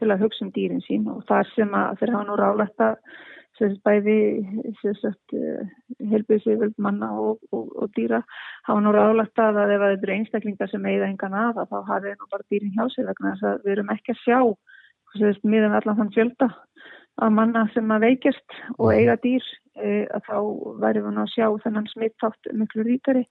[0.00, 2.96] til að hugsa um dýrin sín og það sem að þeir hafa nú rálægt að
[3.84, 4.16] bæði
[4.80, 5.60] eh,
[6.10, 8.22] helbíðsiföld manna og, og, og dýra
[8.64, 12.30] hafa nú ráðlagt að ef það eru einstaklingar sem eigða engan að þá hafi nú
[12.30, 14.40] bara dýrin hjá sig vegna þess að við erum ekki að sjá
[15.42, 16.50] miðan allan þann fjölda
[17.20, 19.44] að manna sem að veikjast og eiga dýr
[19.76, 20.36] e, að þá
[20.84, 23.24] væri við nú að sjá þennan smittátt miklu rítari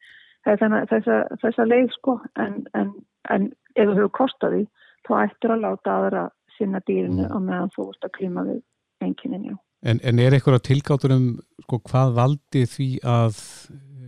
[0.46, 2.92] þessa, þessa leið sko en, en,
[3.30, 4.68] en ef þú hefur kostaði
[5.08, 6.26] þá ættir að láta aðra
[6.60, 7.34] sinna dýrinu mm.
[7.34, 8.62] og meðan þú ert að klíma við
[9.06, 11.28] enginni En, en er eitthvað tilgáttur um
[11.64, 13.38] sko, hvað valdi því að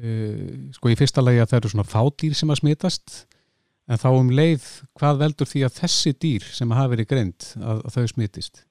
[0.03, 3.21] uh, sko í fyrsta lagi að það eru svona fádýr sem að smitast
[3.87, 4.65] en þá um leið
[4.99, 8.65] hvað veldur því að þessi dýr sem hafa verið greint að, að þau smitist?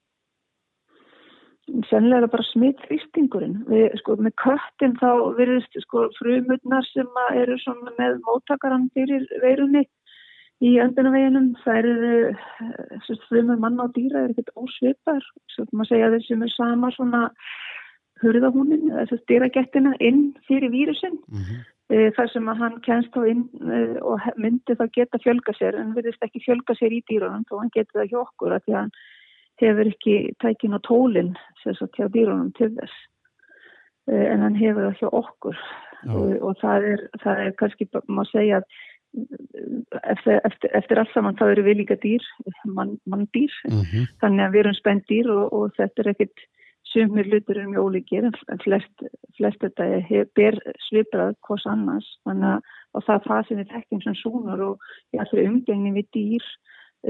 [1.87, 3.61] Sennilega bara smittfýstingurinn.
[4.01, 9.85] Sko með köttin þá verðist sko frumutnar sem eru svona með móttakaran fyrir veirunni
[10.65, 11.51] í öndunarveginum.
[11.65, 15.27] Það eru uh, frumur manna og dýra er ekkert ósvipar.
[15.55, 17.21] Svo kan maður segja að þeir sem er sama svona
[18.21, 21.17] hurðahúnin, þess að dýragettina inn fyrir vírusin.
[21.31, 21.69] Mm -hmm.
[22.15, 25.95] Þar sem að hann kennst þá inn uh, og myndi þá geta fjölga sér en
[25.97, 28.81] verðist ekki fjölga sér í dýrunum þá hann getur það hjá okkur að því að
[28.81, 28.93] hann
[29.61, 31.33] hefur ekki tækin á tólinn
[31.65, 32.95] hjá dýrunum til þess
[34.07, 35.59] en hann hefur það hjá okkur
[36.09, 38.79] og, og það er, það er kannski, maður segja að
[40.03, 42.25] eftir, eftir, eftir allt saman þá eru við líka dýr
[42.65, 44.09] mann man dýr mm -hmm.
[44.23, 46.45] þannig að við erum spennt dýr og, og þetta er ekkit
[46.93, 49.05] sumir lutur er mjög ólíkir en flest,
[49.37, 52.61] flest þetta er, ber sviprað hvors annars þannig
[52.95, 56.47] að það er það sem við tekjum sem súnur og í allri umgengni við dýr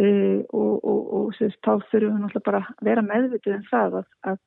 [0.01, 4.01] uh, og, og, og sérst, þá þurfum við náttúrulega bara að vera meðvitið um það
[4.01, 4.41] að, að,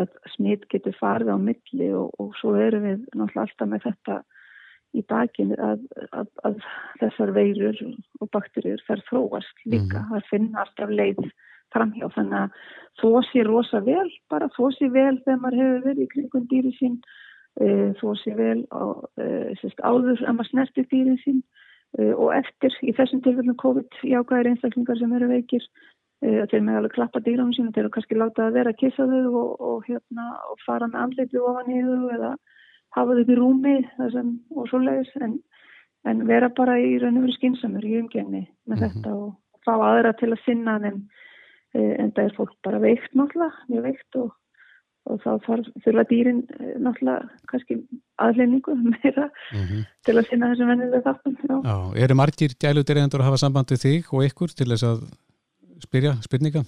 [0.00, 4.22] að smitt getur farið á milli og svo erum við náttúrulega alltaf með þetta
[4.96, 5.82] í bakinu að,
[6.12, 6.56] að, að
[7.02, 7.82] þessar veirur
[8.20, 10.16] og bakterjur þær þróast líka mm.
[10.16, 11.22] að finna alltaf leið
[11.74, 12.58] framhjá þannig að
[13.00, 16.72] þó sé rosa vel bara þó sé vel þegar maður hefur verið í kringum dýri
[16.78, 16.96] sín
[17.60, 17.68] e,
[18.00, 18.84] þó sé vel á,
[19.20, 19.26] e,
[19.60, 21.42] sérst, áður að maður snerti dýri sín
[21.98, 25.68] e, og eftir í þessum tilfellum COVID jákvæðir einstaklingar sem eru veikir
[26.24, 29.34] þeir með alveg klappa dýrum sín þeir eru kannski látað að vera að kissa þau
[29.36, 32.30] og, og, hérna, og fara með andleiti ofan í þau eða
[32.96, 33.76] hafa þau upp í rúmi
[34.12, 35.36] sem, og svoleiðis en,
[36.06, 38.82] en vera bara í raun og veru skinsamur í umgenni með Mhm.
[38.86, 40.78] þetta og fá aðra til að sinna
[41.74, 44.30] eh, en það er fólk bara veikt náttúrulega, mjög veikt og,
[45.06, 45.30] og þá
[45.84, 47.76] þurfa dýrin eh, náttúrulega kannski
[48.18, 49.84] aðleiningu meira Mhm.
[50.06, 51.36] til að sinna þessum vennilega þáttum.
[51.42, 51.56] Já.
[51.68, 55.06] Já, eru margir gæludiregendur að hafa samband við þig og ykkur til þess að
[55.84, 56.64] spyrja spurninga?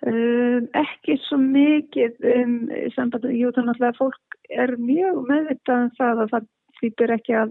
[0.00, 2.54] Um, ekki svo mikið um,
[2.94, 6.46] sambandi, jú þannig að fólk er mjög meðvitað um það að það
[6.80, 7.50] þýpir ekki að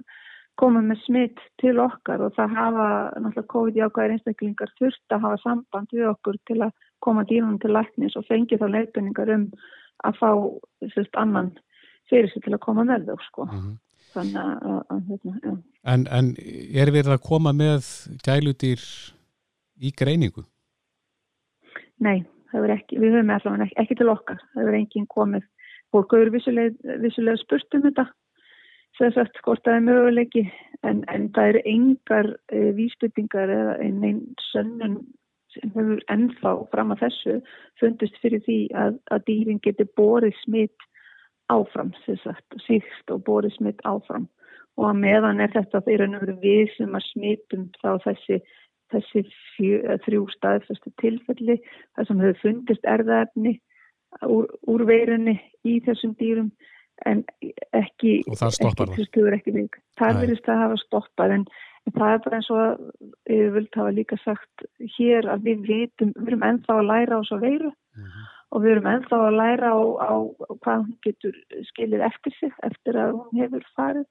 [0.59, 2.87] koma með smitt til okkar og það hafa
[3.21, 6.73] náttúrulega COVID-jákvæðir einstaklingar þurft að hafa samband við okkur til að
[7.05, 9.45] koma dýrunum til læknis og fengi þá leifinningar um
[10.09, 10.31] að fá
[10.95, 11.53] sérst, annan
[12.09, 13.45] fyrir sig til að koma með þau sko.
[13.45, 13.77] Mhm.
[14.09, 15.51] Þannig að, að, hérna, já.
[15.93, 16.29] En, en
[16.81, 17.89] er verið að koma með
[18.25, 18.85] gæludýr
[19.85, 20.47] í greiningu?
[22.01, 25.45] Nei, ekki, við höfum allavega ekki, ekki til okkar, það er enginn komið,
[25.93, 28.05] fólk hefur vissulega, vissulega spurt um þetta,
[28.97, 30.43] sem sagt hvort það er möguleiki,
[30.83, 34.99] en, en það eru engar e, vísbyttingar eða einn einn sönnun
[35.53, 37.37] sem hefur ennþá fram að þessu
[37.81, 40.89] fundist fyrir því að, að dýrin geti borið smitt
[41.49, 44.27] áfram, sem sagt, síst og borið smitt áfram.
[44.77, 48.37] Og að meðan er þetta þeirra nefnir við sem að smittum þá þessi
[48.93, 49.23] þessi
[49.55, 51.59] fjö, þrjú staðfæstu tilfelli
[51.95, 53.55] þar sem hefur fundist erðaefni
[54.25, 56.51] úr, úr veirunni í þessum dýrum
[57.07, 57.23] en
[57.77, 58.93] ekki Og það stoppar
[59.37, 59.81] ekki, það?
[59.99, 61.45] Það verðist að hafa stoppað en,
[61.87, 62.73] en það er bara eins og að
[63.29, 64.65] við vilt hafa líka sagt
[64.97, 68.25] hér að við vitum, við erum ennþá að læra á svo veiru Mhm.
[68.53, 70.13] og við erum ennþá að læra á, á
[70.63, 71.35] hvað hún getur
[71.69, 74.07] skilið eftir sig eftir að hún hefur farið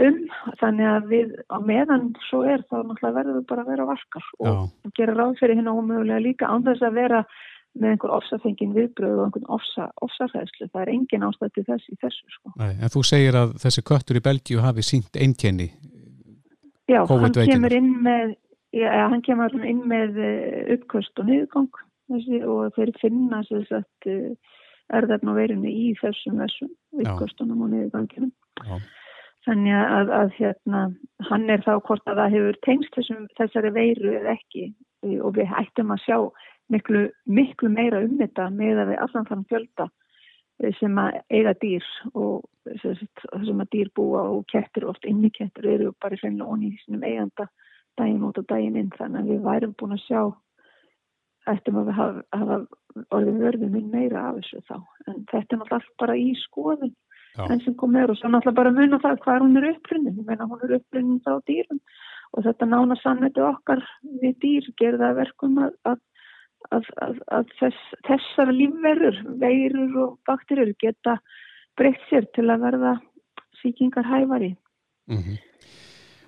[0.00, 0.18] um
[0.60, 4.28] þannig að við á meðan svo er þá náttúrulega verður við bara að vera varkar
[4.38, 4.92] og, Já.
[4.96, 7.24] gera ráð fyrir hérna ómögulega líka án þess að vera
[7.72, 11.98] með einhver ofsafengin viðbröð og einhvern ofsa, ofsarhæðslu það er engin ástæð til þess í
[12.02, 12.52] þessu sko.
[12.60, 15.70] Nei, en þú segir að þessi köttur í Belgíu hafi sínt einkenni.
[16.90, 18.34] Já, hann kemur inn með
[18.76, 21.80] já, hann kemur inn með eh, uppköst og niðurgang
[22.12, 24.10] þessi, og þeir finna sér sett
[24.92, 27.12] erðarn og veirinu í þessum þessum Já.
[27.14, 28.76] uppkostunum og niðurganginum Já.
[29.46, 30.82] Þannig að, að hérna,
[31.28, 34.68] hann er þá hvort að það hefur tengst þessum, þessari veiru eða ekki.
[35.18, 36.16] Og við ættum að sjá
[36.70, 39.88] miklu, miklu meira um þetta með að við allan þann fjölda
[40.62, 42.46] eh, sem að eiga dýr og
[42.86, 47.02] sem að dýr búa og kettir oft inni kettir eru bara hreinlega onni í sinum
[47.02, 47.48] eiganda
[47.98, 48.94] daginn út og daginn inn.
[48.94, 50.22] Þannig að við værum búin að sjá
[51.50, 52.58] ættum að við hafa, hafa
[53.16, 54.76] orðið vörðum minn meira af þessu þá.
[55.10, 56.94] En þetta er náttúrulega bara í skoðun
[57.32, 57.46] Já.
[57.48, 60.26] enn sem kom með og svo náttúrulega bara muna það hvað hún er upprunnin, ég
[60.28, 61.78] meina hún er upprunnin þá dýrum
[62.32, 63.84] og þetta nána sannveitu okkar
[64.22, 66.02] við dýr gerða að verkum að, að,
[66.70, 71.16] að, að, að þess, þessar lífverur, veirur og bakterjur geta
[71.80, 72.98] breytt sér til að verða
[73.62, 74.52] síkingar hæfari.
[75.08, 75.40] Mm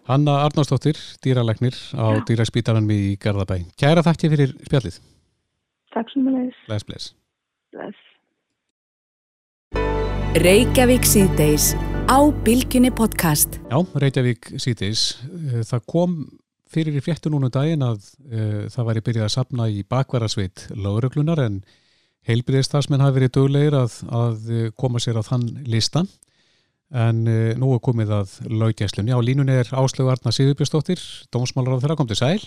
[0.04, 2.24] Hanna Arnársdóttir, dýralegnir á Já.
[2.28, 3.64] dýraspítaranum í Garðabæ.
[3.72, 4.98] Kæra þakki fyrir spjallið.
[5.96, 6.58] Takk sem við leiðis.
[6.68, 8.10] Bless, bless.
[10.34, 11.76] Reykjavík síðdeis
[12.10, 13.60] á Bilginni podcast.
[13.70, 15.20] Já, Reykjavík síðdeis.
[15.30, 16.16] Eh, Það kom
[16.66, 20.64] fyrir í fréttu núna um daginn að uh, það væri byrjað að sapna í bakvarasveit
[20.74, 21.60] lauruglunar en
[22.26, 26.10] heilbyrðistafsmenn hafi verið döglegir að, að eh, koma sér á þann listan
[26.90, 29.14] en uh, nú er komið að laugjæslunni.
[29.14, 30.98] Á línunni er Áslögu Arna Sigurbjörnsdóttir,
[31.30, 32.42] dómsmálar á þeirra kom til sæl.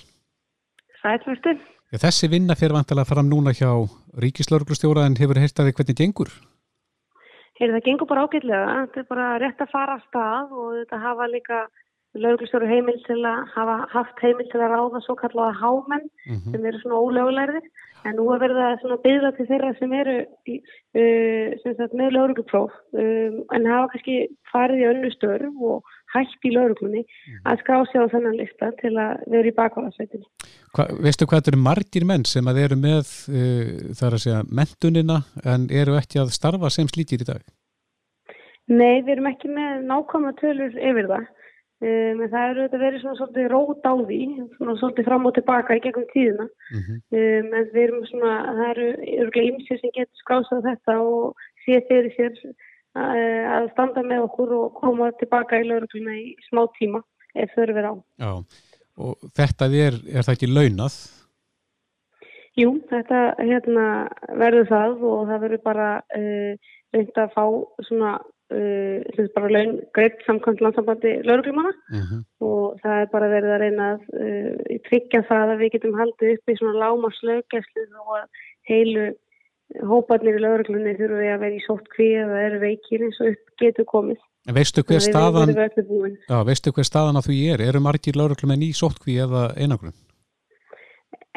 [1.00, 1.56] Sætlustu.
[1.96, 3.72] Þessi vinna fyrir vantilega fram núna hjá
[4.20, 6.36] ríkislauruglustjóra en hefur heyrt að þið hvernig gengur?
[7.58, 8.78] Heyrðu, það gengur bara ágætlega.
[8.78, 11.60] Þetta er bara rétt að fara af stað og þetta hafa líka
[12.18, 16.66] lauglustjóru heimil til að hafa haft heimil til að ráða svo kallaða hámenn Mm sem
[16.66, 17.68] eru svona ólögulærðir.
[18.06, 18.46] En nú að
[18.82, 24.18] svona byggða til þeirra sem eru uh, sem sagt, með lauruglupróf um, en hafa kannski
[24.52, 27.04] farið í önnu störf og hætt í lauruglunni
[27.44, 30.28] að skrá sig á þennan lista til að vera í bakvarðarsveitinni.
[30.76, 34.24] Hva, veistu hvað þetta eru margir menn sem að eru með uh, það er að
[34.26, 37.44] segja mentunina en eru ekki að starfa sem slíkir í dag?
[38.68, 41.28] Nei, við erum ekki með nákvæmna tölur yfir það.
[41.78, 44.22] Um, en það eru þetta verið svona svolítið rót á því,
[44.58, 46.48] svona svolítið fram og tilbaka í gegnum tíðina.
[46.74, 46.98] Mm -hmm.
[47.20, 48.88] Um, en við erum svona, það eru
[49.24, 52.34] örgulega ymsir sem getur skrásað þetta og sé fyrir sér
[53.58, 57.04] að standa með okkur og koma tilbaka í laurugluna í smá tíma
[57.38, 57.96] ef þau eru verið á.
[58.24, 58.32] Já,
[58.98, 60.98] og þetta er, er það ekki launað?
[62.58, 63.86] Jú, þetta hérna,
[64.40, 67.44] verður það og það verður bara uh, reynd að fá
[67.86, 72.24] svona uh, sem bara laun greitt samkvæmt landsambandi lauruglumanna Mm -hmm.
[72.42, 76.34] og það er bara verið að reyna að uh, tryggja það að við getum haldið
[76.34, 78.28] upp í svona lámarslöggæslu og að
[78.70, 79.06] heilu
[79.88, 83.62] hóparnir í lauruglunni þurfum við að vera í sóttkví eða eru veikir eins og upp
[83.62, 84.20] getur komið.
[84.48, 87.64] En veistu hver staðan, já, veistu hver staðan að þú er?
[87.68, 89.96] Eru margir lauruglumenn í sóttkví eða einagrun?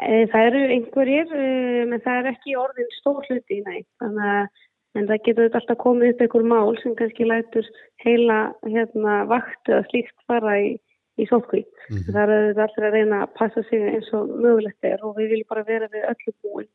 [0.01, 1.49] E, það eru einhverjir, e,
[1.91, 3.81] menn það er ekki orðin stór hluti, nei.
[4.01, 4.61] Þannig að
[4.99, 7.67] en það getur alltaf komið upp einhver mál sem kannski lætur
[8.03, 10.71] heila hérna, vaktu að slíkt fara í,
[11.19, 11.61] í sótkví.
[11.63, 12.15] Mm -hmm.
[12.15, 15.51] Það eru alltaf að reyna að passa sig eins og mögulegt er og við viljum
[15.51, 16.71] bara vera við öllu búin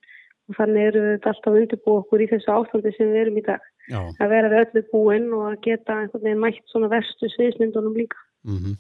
[0.47, 3.45] og þannig eru við alltaf að undirbúa okkur í þessu ástandi sem við erum í
[3.47, 3.71] dag.
[3.91, 4.01] Já.
[4.03, 8.21] Að vera við öllu búin og að geta einhvern veginn mætt svona verstu sviðsmyndunum líka.
[8.47, 8.77] Mm -hmm.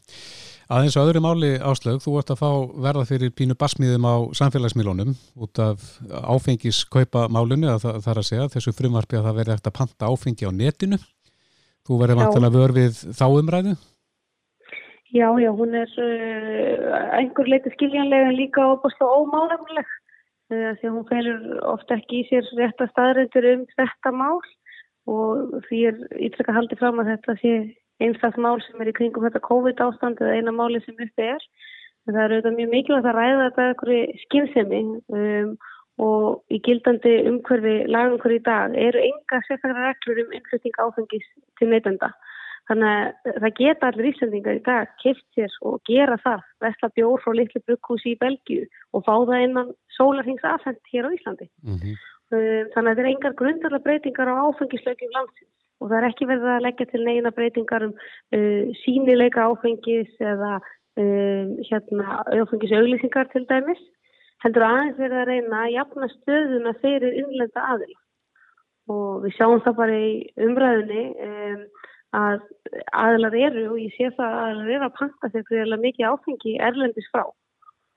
[0.66, 2.50] Aðeins á öðru máli áslög, þú ert að fá
[2.86, 5.78] verða fyrir pínu basmiðum á samfélagsmiðlunum út af
[6.10, 9.78] áfengis kaupa málunni, að það er að segja þessu frumvarfi að það verði eftir að
[9.78, 10.98] panta áfengi á netinu.
[11.86, 13.76] Þú verður vantilega vörfið þá umræðu?
[15.14, 20.05] Já, já, hún er uh, einhver leiti skiljanlega en líka óbúslega ómáðamleg uh,
[20.52, 24.40] því hún felur ofta ekki í sér rétt að staðræntur um þetta mál
[25.06, 27.54] og því er ítrekka haldið fram að þetta sé
[28.02, 31.42] einstaklega mál sem er í kringum þetta COVID ástand eða eina máli sem uppi er.
[32.06, 34.80] En það er auðvitað mjög mikilvægt að ræða þetta eitthvað skynsemi
[35.18, 35.56] um,
[36.06, 41.28] og í gildandi umhverfi lagumhverfi í dag eru enga sérstaklega reglur um innflutning áfengis
[41.58, 42.12] til neytenda.
[42.66, 47.22] Þannig að það geta allir ísendingar í dag kipt sér og gera það, vestla bjór
[47.22, 51.46] frá litlu brukkhúsi í Belgíu og fá það innan sólarhings afhengt hér á Íslandi.
[51.62, 52.00] Mm -hmm.
[52.74, 56.48] Þannig að það er engar grundarlega breytingar á áfengislaukjum landsins og það er ekki verið
[56.54, 60.56] að leggja til neina breytingar um uh, sínileika áfengis eða
[60.96, 63.82] um, hérna, áfengis auglýsingar til dæmis
[64.44, 67.94] heldur aðeins verið að reyna að jafna stöðuna fyrir innlenda aðil
[68.92, 70.10] og við sjáum það bara í
[70.46, 71.62] umræðinni um,
[72.16, 72.44] að
[72.92, 76.54] aðilar eru og ég sé það að aðilar eru að panta sér fyrir mikið áfengi
[76.68, 77.24] erlendis frá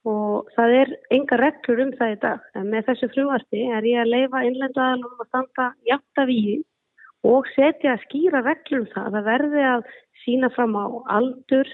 [0.08, 4.02] og það er enga reglur um það í dag en með þessu frumvarti er ég
[4.04, 6.62] að leifa innlenda aðilum að standa jafta við
[7.28, 9.90] og setja að skýra reglum það að það verði að
[10.24, 10.86] sína fram á
[11.18, 11.68] aldur,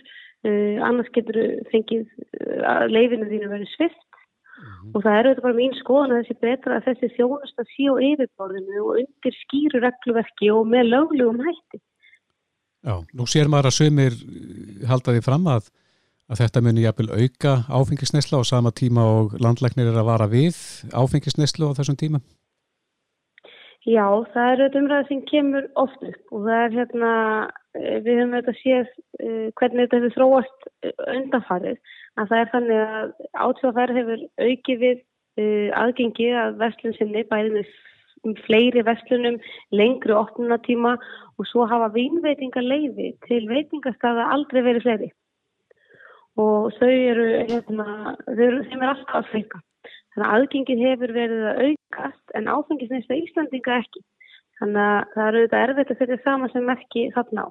[0.45, 1.39] uh, annars getur
[1.71, 4.91] fengið uh, að leifinu þínu verið svift mm -hmm.
[4.93, 7.97] og það er auðvitað bara mín skoðan að þessi betra að þessi þjónust að síu
[8.09, 11.81] yfirborðinu og undir skýru regluverki og með löglegum hætti.
[12.85, 14.15] Já, nú sér maður að sömur
[14.85, 15.71] haldaði fram að,
[16.29, 20.59] að þetta muni jafnvel auka áfengisnesla á sama tíma og landlæknir er að vara við
[20.93, 22.21] áfengisneslu á þessum tíma.
[23.85, 27.09] Já, það er auðvitað umræðið sem kemur oft upp og það er hérna,
[27.77, 31.81] eh, við höfum auðvitað séð uh, hvernig þetta hefur þróast eh, undanfarið.
[32.15, 33.11] Að það er þannig að
[33.45, 35.03] átsjóðafæri hefur aukið við
[35.75, 37.71] aðgengi að vestlun sinni bæðið með
[38.47, 39.37] fleiri vestlunum,
[39.71, 40.95] lengri opnunatíma
[41.37, 45.11] og svo hafa vínveitingar leiði til veitingarstaða aldrei verið fleiri.
[46.41, 49.61] Og þau eru, hérna, þau eru, þeim er alltaf að fleika.
[50.15, 54.03] Þannig að aðgengið hefur verið að aukast en áfengisneista Íslandinga ekki.
[54.59, 57.47] Þannig að það eru auðvitað erfitt að setja saman sem ekki þarna á.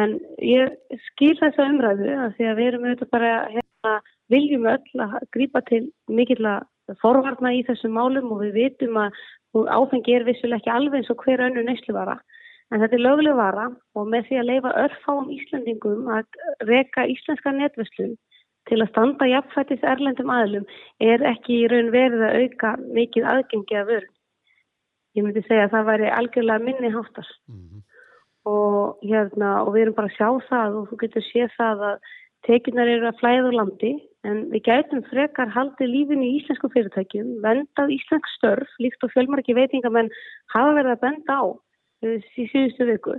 [0.00, 3.94] En ég skil þessa umræðu að því að við erum auðvitað bara hérna,
[4.32, 9.20] viljum öll að grýpa til mikill að forvarna í þessum málum og við vitum að
[9.54, 12.18] áfengi er vissuleg ekki alveg eins og hver önnu nesluvara.
[12.70, 13.66] En þetta er lögleg vara
[13.98, 18.14] og með því að leifa örfáum Íslandingum að reka íslenska netverslun
[18.70, 20.66] til að standa jafnfættis erlendum aðlum
[21.02, 24.16] er ekki í raun verið að auka mikið aðgengi að vörun.
[25.18, 27.80] Ég myndi segja að það væri algjörlega minni háttar mm -hmm.
[28.46, 31.96] og, hérna, og við erum bara að sjá það og þú getur séð það að
[32.46, 33.92] tekinar eru að flæða úr landi
[34.28, 39.56] en við gætum frekar haldið lífin í íslensku fyrirtækjum, vendað íslensk störf líkt og fjölmarki
[39.56, 40.12] veitingamenn
[40.52, 41.44] hafa verið að benda á
[42.04, 43.16] í síðustu viku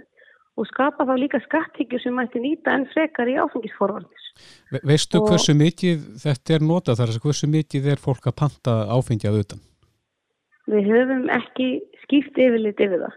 [0.60, 4.28] og skapa þá líka skatthyggjur sem mætti nýta en frekar í áfengisforvarnis.
[4.74, 8.76] Ve veistu og hversu mikið þetta er notað þar, hversu mikið er fólk að panta
[8.92, 9.64] áfengi að auðan?
[10.72, 11.70] Við höfum ekki
[12.04, 13.16] skipt yfirleitt yfir það,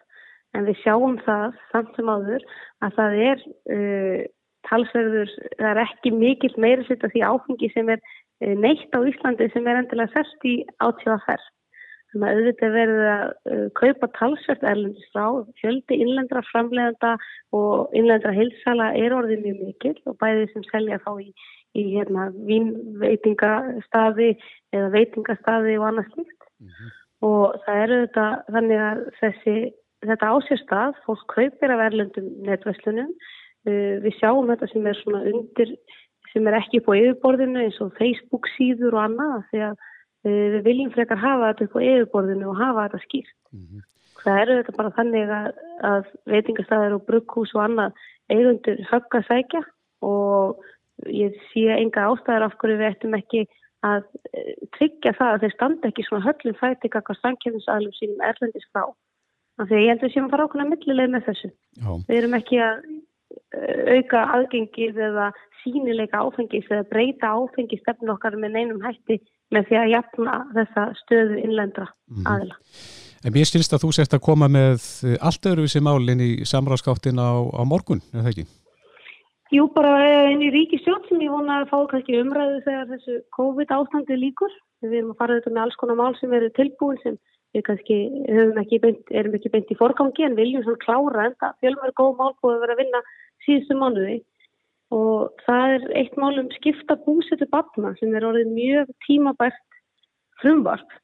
[0.54, 2.46] en við sjáum það samt sem áður
[2.86, 4.22] að það er uh,
[4.68, 9.00] talsverður, það er ekki mikill meira sitt af því áfengi sem er uh, neitt á
[9.00, 11.50] Íslandi sem er endilega sest í átíða ferð.
[12.14, 15.27] Þannig að auðvitað verður að uh, kaupa talsvert erlendis frá,
[15.61, 17.14] fjöldi innlendra framleganda
[17.59, 21.31] og innlendra heilsala er orðið mjög mikil og bæðið sem selja þá í,
[21.74, 24.35] í hérna, vínveitingastaði
[24.75, 26.50] eða veitingastaði og annað slikt.
[26.62, 26.92] Mm -hmm.
[27.25, 29.56] Og það er auðvitað þannig að þessi,
[30.04, 33.12] þetta ásérstað, fólk kaupir af erlendum netverslunum,
[33.65, 35.75] við sjáum þetta sem er svona undir,
[36.33, 39.83] sem er ekki på yfirborðinu eins og Facebook síður og annað því að
[40.25, 43.35] Eh, við viljum frekar hafa þetta upp á yfirborðinu og hafa þetta skýrt.
[43.52, 43.81] Mm -hmm.
[44.25, 45.48] Það eru þetta bara þannig að,
[45.85, 47.98] að veitingastæðar og brugghús og annað
[48.33, 49.62] eigundur högg að sækja
[50.00, 50.65] og
[51.12, 53.42] ég sé enga ástæðar af hverju við ættum ekki
[53.85, 54.02] að
[54.33, 58.88] eh, tryggja það að þeir standa ekki svona höllum fæti kakar samkjöfnisaðlum sínum erlendis frá.
[59.60, 61.50] Þannig að ég held að við séum að fara okkur millileg með þessu.
[61.85, 61.90] Já.
[62.08, 63.00] Við erum ekki að eh,
[63.94, 65.31] auka aðgengið eða
[65.62, 69.20] sínileika áfengis eða breyta áfengistefn okkar með neinum hætti
[69.54, 72.27] með því að jafna þessa stöðu innlendra mm.
[72.29, 72.58] aðila.
[73.25, 74.85] En mér skilst að þú sért að koma með
[75.25, 78.46] allt öðruvísi málinn í samráðskáttin á, á morgun, er það ekki?
[79.54, 79.92] Jú, bara
[80.33, 84.52] inn í ríkistjón sem ég vona að fá kannski umræðu þegar þessu COVID ástandi líkur.
[84.85, 87.18] Við erum að fara auðvitað með alls konar mál sem eru tilbúin sem
[87.55, 87.98] við kannski
[88.61, 92.17] ekki beint, erum ekki beint í forgangi en viljum svona klára en það fjölmur góð
[92.19, 93.02] mál búið að vera að vinna
[93.46, 94.17] síðustu mánuði.
[94.94, 99.81] Og það er eitt mál um skipta búsetu batna sem er orðið mjög tímabært
[100.42, 101.00] frumvarp.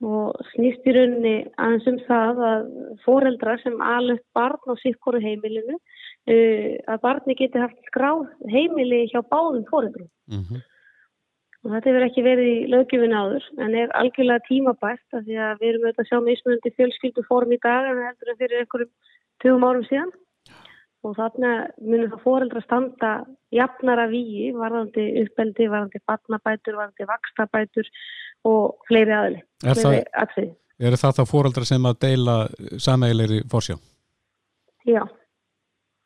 [0.00, 2.68] Og snýst í rauninni aðeins um það að
[3.04, 9.20] foreldrar sem alveg barn á sikkoru heimilinu uh, að barni geti haft skráð heimili hjá
[9.20, 10.08] báðum foreldrum.
[10.32, 10.64] Mm -hmm.
[11.64, 15.60] Og þetta hefur ekki verið í lögjöfin áður en er algjörlega tímabært af því að
[15.60, 18.92] við erum auðvitað að sjá mismunandi fjölskyldu form í dag en heldur en fyrir einhverjum
[19.42, 20.14] tugum árum síðan
[21.04, 21.50] og þarna
[21.80, 23.12] munir það foreldra standa
[23.54, 27.88] jafnara víi varðandi uppeldi, varðandi barnabætur, varðandi vakstabætur
[28.48, 29.40] og fleiri aðli.
[29.64, 30.50] Er, það,
[30.80, 32.36] er það þá fóraldra sem að deila
[32.80, 33.78] sameilegri fórsjá?
[34.88, 35.02] Já.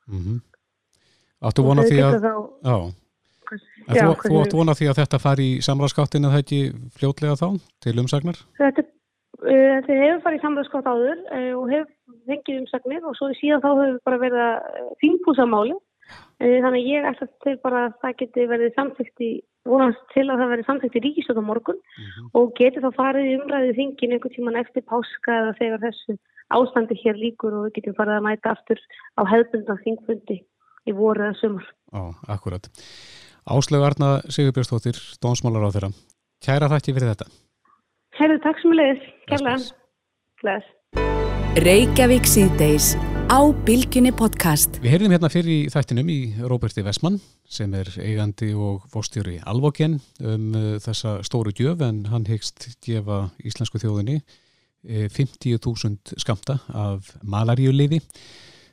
[0.07, 0.39] Mm -hmm.
[1.45, 2.21] Áttu vona því að...
[2.23, 2.35] Þá...
[2.63, 3.04] Já.
[3.53, 6.61] En Já, þú, áttu vona því að þetta fari í samráðskáttin eða ekki
[6.97, 7.49] fljótlega þá
[7.85, 8.39] til umsagnar?
[8.61, 8.85] Þetta,
[9.43, 11.91] uh, þetta hefur farið í samráðskátt áður uh, og hefur
[12.29, 15.77] fengið umsagnir og svo síðan þá hefur bara verið að fínpúsa máli
[16.43, 19.31] Eh, þannig að ég ætla til bara að það geti verið samþygt í,
[19.71, 21.79] vonast til að það verið samþygt í ríkistöð á morgun.
[21.81, 22.31] Mm -hmm.
[22.39, 26.19] og geti þá farið umræðið þingin einhvern tíman eftir páska eða þegar þessu
[26.57, 28.81] ástandi hér líkur og við getum farið að mæta aftur
[29.19, 29.77] á hefðbundna
[33.45, 35.91] Áslögu Arna Sigurbjörnstóttir, dónsmálar á þeirra.
[36.41, 37.27] Kæra þakki fyrir þetta.
[38.17, 39.03] Herru, takk sem leiðis.
[39.29, 39.57] Kærlega.
[40.41, 40.71] Gleðis.
[41.61, 42.87] Reykjavík síðdeis
[43.29, 44.79] á Bilginni podcast.
[44.81, 49.99] Við heyrðum hérna fyrir í þættinum í Róberti Vestmann sem er eigandi og fórstjóri Alvoken
[50.25, 57.13] um uh, þessa stóru gjöf en hann hegst gefa íslensku þjóðinni uh, 50.000 skamta af
[57.21, 58.01] malaríuliði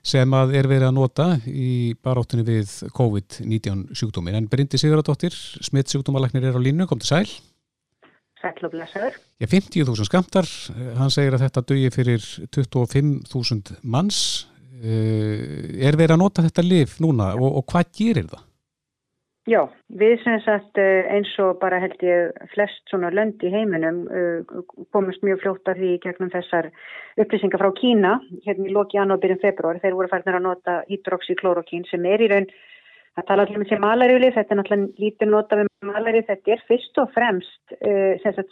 [0.02, 4.38] sem að er verið að nota í baróttunni við COVID-19 sjúkdómin.
[4.40, 7.26] En Bryndi Sigurðardóttir, smitt sjúkdómaleknir er á línu, kom til sæl.
[8.42, 9.18] Sæl og blessaður.
[9.38, 10.48] Já, 50.000 skamtar,
[10.98, 14.22] hann segir að þetta dögi fyrir 25.000 manns.
[14.82, 18.48] Eh, er verið að nota þetta liv núna og, og hvað gerir það?
[19.52, 19.66] Já,
[20.00, 24.52] við sem sagt eh, eins og bara held ég flest svona lönd í heiminum eh,
[24.96, 26.70] komast mjög fljótt af því gegnum þessar
[27.20, 28.14] upplýsingar frá Kína.
[28.46, 32.48] Hérna í loki janúarbyrjum februar þeir voru færðin að nota hydroxychloroquine sem er í raun
[33.12, 36.62] Það tala allir um þessi malaríulið, þetta er náttúrulega lítið nota við malaríu, þetta er
[36.70, 38.46] fyrst og fremst uh,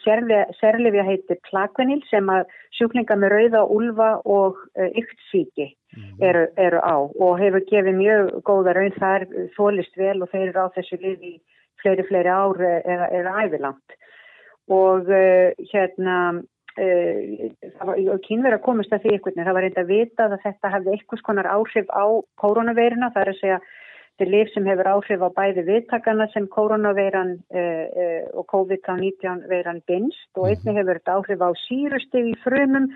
[0.60, 6.12] sérlifja heiti plakvenil sem að sjúklinga með rauða, úlfa og uh, yktsíki mm.
[6.28, 10.68] eru, eru á og hefur gefið mjög góða raun þar, þólist vel og þeir eru
[10.68, 11.34] á þessu lið í
[11.80, 14.00] fleiri, fleiri ár eða, eða ævilangt.
[14.76, 16.22] Og uh, hérna,
[16.80, 21.24] kynverið að komast að því veginn, það var reynd að vita að þetta hefði einhvers
[21.28, 22.06] konar áhrif á
[22.40, 23.60] koronaveirina, það er að segja
[24.20, 29.46] Þetta er lif sem hefur áhrif á bæði viðtakana sem koronaveiran uh, uh, og COVID-19
[29.48, 32.90] veiran binst og einni hefur þetta áhrif á sírusteg í frumum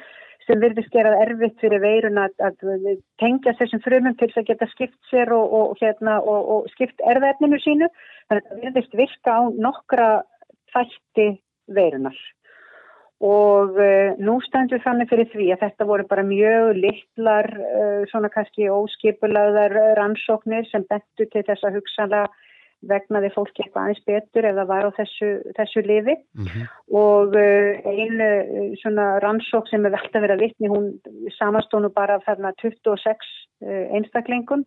[0.43, 2.91] sem virðist gerað erfitt fyrir veirun að, að
[3.23, 7.61] tengja þessum frumum til að geta skipt sér og, og, hérna, og, og skipt erðefninu
[7.63, 7.87] sínu.
[8.27, 10.09] Þannig að þetta virðist virka á nokkra
[10.75, 11.29] þætti
[11.71, 12.19] veirunar
[13.23, 18.31] og uh, nú standur þannig fyrir því að þetta voru bara mjög litlar, uh, svona
[18.33, 22.27] kannski óskipulaðar rannsóknir sem bentu til þess að hugsanlega
[22.83, 26.65] vegnaði fólki eitthvað aðeins betur ef það var á þessu, þessu lifi mm -hmm.
[26.99, 30.91] og uh, einu svona rannsók sem er velt að vera vittni, hún
[31.39, 33.31] samastónu bara þarna 26
[33.63, 34.65] einstaklingum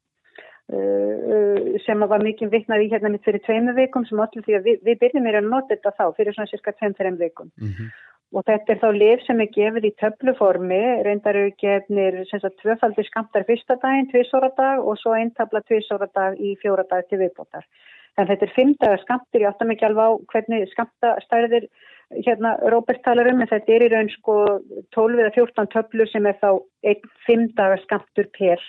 [1.84, 4.78] sem var mikið vittnað í hérna mitt fyrir tveimu vikum sem allir því að við,
[4.82, 7.92] við byrjum mér að nota þetta þá fyrir svona cirka 2-3 vikum mm -hmm.
[8.34, 13.46] Og þetta er þá lif sem er gefið í töfluformi, reyndar eru gefnir tvöfaldi skamtar
[13.46, 17.62] fyrsta daginn, tvísóra dag og svo einn tabla tvísóra dag í fjóra dag til viðbótar.
[18.18, 21.68] En þetta er fimm dagar skamtir, ég átta mikið alveg á hvernig skamtastærðir
[22.24, 24.36] hérna Róbert talar um, en þetta er í raun sko
[24.96, 26.50] 12 eða 14 töflur sem er þá
[26.86, 28.62] einn fimm dagar skamtur per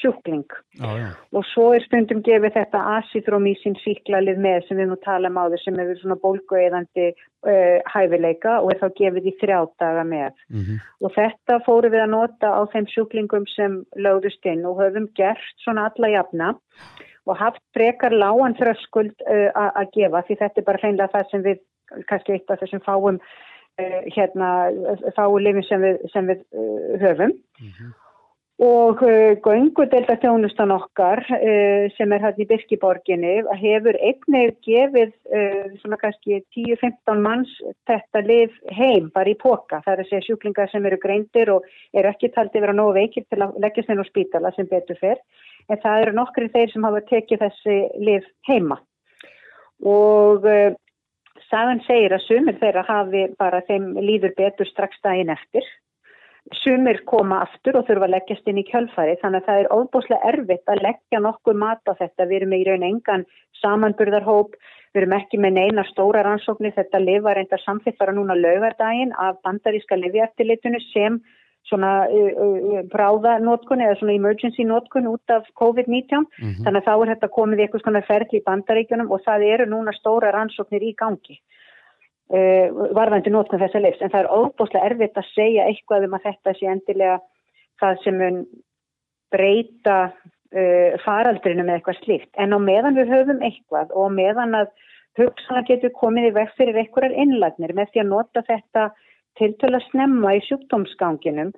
[0.00, 0.46] sjúkling
[0.82, 5.38] ah, og svo er stundum gefið þetta asitrómísin síklarlið með sem við nú tala um
[5.38, 10.32] á þess sem hefur svona bólgueðandi uh, hæfileika og er þá gefið í þrjádaga með
[10.50, 10.82] mm -hmm.
[11.00, 15.64] og þetta fóru við að nota á þeim sjúklingum sem lögðust inn og höfum gert
[15.64, 16.54] svona alla jafna
[17.24, 21.42] og haft frekar lágan þröskuld uh, að gefa því þetta er bara hreinlega það sem
[21.42, 21.58] við
[22.08, 24.48] kannski eitt af þessum fáum uh, hérna,
[25.14, 26.42] fáu lifin sem við, sem við
[26.98, 28.00] höfum mm -hmm.
[28.62, 31.24] Og uh, göngudelta þjónustan okkar
[31.96, 35.10] sem er hérna í Birkiborginni hefur einnig gefið
[35.80, 37.50] svona kannski 10-15 manns
[37.88, 41.66] þetta lif heim bara í póka, það er að segja sjúklingar sem eru greindir og
[41.92, 45.20] eru ekki taldi vera nógu veikir til að leggja sér á spítala sem betur fyrr
[45.68, 48.78] en það eru nokkri þeir sem hafa tekið þessi lif heima.
[49.82, 50.46] Og
[51.50, 55.66] sagan segir að sumir þeirra hafi bara þeim líður betur strax daginn eftir
[56.52, 60.32] sumir koma aftur og þurfa að leggjast inn í kjölfari þannig að það er óbúslega
[60.32, 62.26] erfitt að leggja nokkuð mat á þetta.
[62.28, 63.24] Við erum í raun engan
[63.62, 64.58] samanburðarhóp.
[64.94, 66.74] Við erum ekki með neina stóra rannsóknir.
[66.76, 71.18] Þetta lifa reyndar samþitt bara núna lögardaginn af bandaríska lifiæftilitunu sem
[71.64, 71.90] svona
[72.92, 76.64] bráðanótkun eða svona emergency nótkun út af COVID-19 mm -hmm.
[76.64, 79.66] þannig að þá er þetta komið í eitthvað svona ferli í bandaríkunum og það eru
[79.66, 81.40] núna stóra rannsóknir í gangi
[82.32, 86.54] varðandi nótkun þessa leifs en það er óbúslega erfitt að segja eitthvað um að þetta
[86.56, 87.18] sé endilega
[87.82, 88.38] það sem mun
[89.34, 94.72] breyta uh, faraldrinu með eitthvað slíkt en á meðan við höfum eitthvað og meðan að
[95.18, 98.88] hugsanar getur komið í vekk fyrir einhverjar innlagnir með því að nota þetta
[99.38, 101.52] til til að snemma í sjúkdómsganginum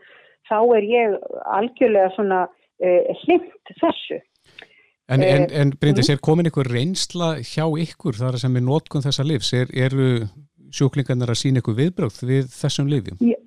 [0.48, 1.16] þá er ég
[1.58, 4.20] algjörlega svona uh, hlimt þessu.
[5.06, 9.04] En, en, eh, en Bryndis, er komin einhver reynsla hjá ykkur þar sem er nótkunn
[9.04, 9.52] þessa livs?
[9.54, 10.26] Er, eru
[10.72, 13.20] sjúklingarnar að sína ykkur viðbröð við þessum livjum?
[13.20, 13.38] Já,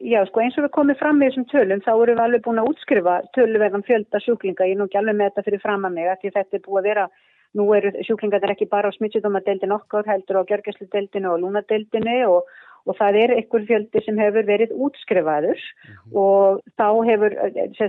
[0.00, 2.62] já, sko eins og við komum fram með þessum tölum þá erum við alveg búin
[2.62, 5.98] að útskrifa töluverðan fjölda sjúklinga, ég er nú ekki alveg með þetta fyrir fram að
[5.98, 7.08] mig að þetta er búið að vera
[7.56, 12.50] Nú eru sjúklingarnir ekki bara á smittsjúdómadeildin okkar heldur á gjörgjæsludeildinu og lúnadeildinu og,
[12.84, 16.18] og það er einhver fjöldi sem hefur verið útskrifaður mm -hmm.
[16.24, 17.36] og þá hefur,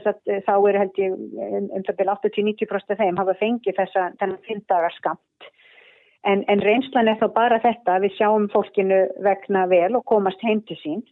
[0.05, 4.45] sagt, þá er held ég um það byrja 80-90% af þeim hafa fengið þessa þennan
[4.47, 5.51] fylgdagarskamt
[6.27, 10.61] en, en reynslan er þá bara þetta við sjáum fólkinu vegna vel og komast heim
[10.67, 11.03] til sín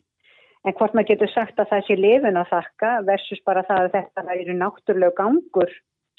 [0.66, 3.94] en hvort maður getur sagt að það sé lifin að þakka versus bara það að
[4.00, 5.72] þetta eru náttúrulega gangur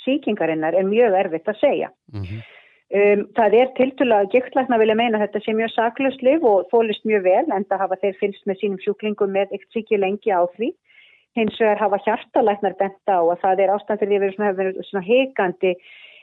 [0.05, 2.47] síkingarinnar er mjög erfitt að segja mm -hmm.
[2.89, 7.03] Um, það er tiltulega giktlækna vilja meina að þetta sé mjög saklust liv og fólist
[7.05, 10.41] mjög vel en það hafa þeir fylgst með sínum sjúklingum með eitt síki lengi á
[10.55, 10.71] því.
[11.37, 15.05] Hins vegar hafa hjartalæknar benda á að það er ástand fyrir því að vera svona
[15.05, 15.75] heikandi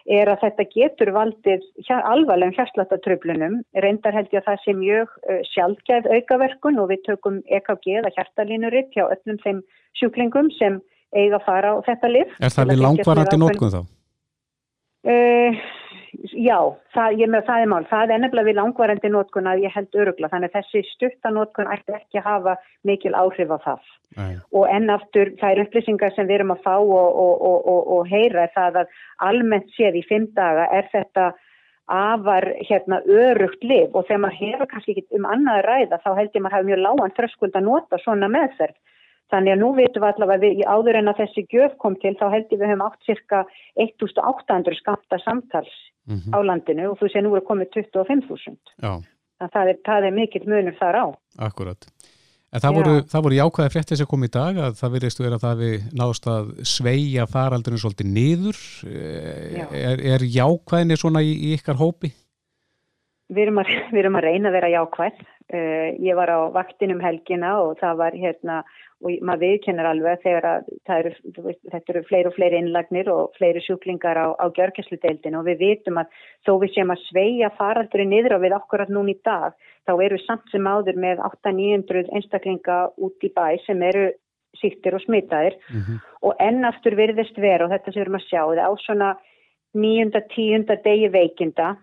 [0.05, 3.59] er að þetta getur valdið alvarlegum hjartlættatröflunum.
[3.81, 8.13] Reyndar held ég að það sé mjög uh, sjálfgæð aukaverkun og við tökum EKG eða
[8.17, 9.63] hjartalínuritt hjá öllum þeim
[9.97, 10.81] sjúklingum sem
[11.15, 12.37] eiga að fara á þetta liv.
[12.39, 13.81] Er það við langvarandi nótgun þá?
[15.05, 15.65] Uh,
[16.31, 16.57] já,
[16.95, 17.85] það, ég með það er mál.
[17.89, 20.29] Það er nefnilega við langvarandi nótkun að ég held örugla.
[20.31, 22.55] Þannig að þessi stuttanótkun ætti ekki að hafa
[22.87, 23.89] mikil áhrif á það.
[24.15, 24.25] Æ.
[24.55, 28.47] Og ennaftur það er upplýsingar sem við erum að fá og, og, og, og heyra
[28.55, 31.31] það að almennt séð í fimm daga er þetta
[31.91, 36.31] afar hérna örugt liv og þegar maður hefur kannski ekki um annað ræða þá held
[36.33, 38.77] ég maður hafa mjög lágan þröskuld að nota svona meðferð.
[39.33, 42.25] Þannig að nú veitum við allavega við áður en að þessi gjöf kom til þá
[42.29, 43.43] held ég við höfum átt cirka
[43.81, 45.73] 1800 skamta samtals
[46.05, 46.35] mm -hmm.
[46.35, 49.01] á landinu og þú sé nú er komið 25.000.
[49.39, 51.05] Það er, það er mikill munur þar á.
[51.39, 51.81] Akkurat.
[52.53, 52.93] En það voru,
[53.25, 56.27] voru jákvæði fréttið sem kom í dag að það virðist vera að það við náðust
[56.31, 58.59] að sveia faraldurinn svolítið niður.
[59.57, 59.65] Já.
[59.75, 62.13] Er, er jákvæðinni svona í, í ykkar hópi?
[63.33, 65.23] Við erum, að, við erum að reyna að vera jákvæð.
[65.45, 68.63] Uh, ég var á vaktinum helgina og það var hérna
[69.03, 71.11] og maður viðkennir alveg þegar að eru,
[71.71, 75.99] þetta eru fleiri og fleiri innlagnir og fleiri sjúklingar á, á gjörgjæsludeildin og við vitum
[76.01, 76.13] að
[76.47, 79.93] þó við séum að sveia faraldurinn niður á við okkur að núna í dag þá
[80.07, 84.07] eru samt sem áður með 800-900 einstaklinga út í bæ sem eru
[84.61, 85.97] síktir og smitaðir mm -hmm.
[86.21, 89.09] og ennaftur virðist vera og þetta sem við erum að sjá það á svona
[89.75, 91.75] 9-10 degi veikinda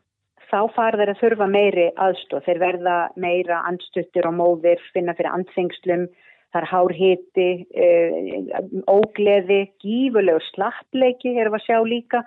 [0.52, 5.32] þá fara þeir að þurfa meiri aðstóð þeir verða meira andstuttir og móðir finna fyrir
[5.32, 6.06] andþingslum
[6.52, 7.50] Það er hárhiti,
[7.80, 12.20] eh, ógleði, gífurlegur slappleiki erum við að sjá líka.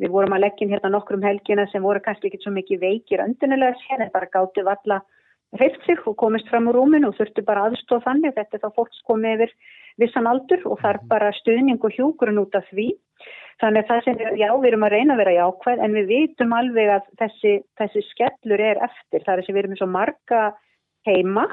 [0.00, 3.76] Við vorum að leggja hérna nokkrum helgina sem voru kannski ekki svo mikið veikir öndunulega
[3.80, 5.00] sér en bara gáttu valla
[5.56, 8.36] hreift sig og komist fram úr rúminu og þurftu bara aðstóð þannig.
[8.36, 9.54] Þetta er þá fólks komið yfir
[9.96, 12.92] vissan aldur og það er bara stuðning og hjúgrun út af því.
[13.60, 16.52] Þannig að það sem já, við erum að reyna að vera jákvæð en við vitum
[16.56, 19.24] alveg að þessi, þessi skellur er eftir.
[19.26, 20.44] Það er sem við erum svo marga
[21.08, 21.44] heima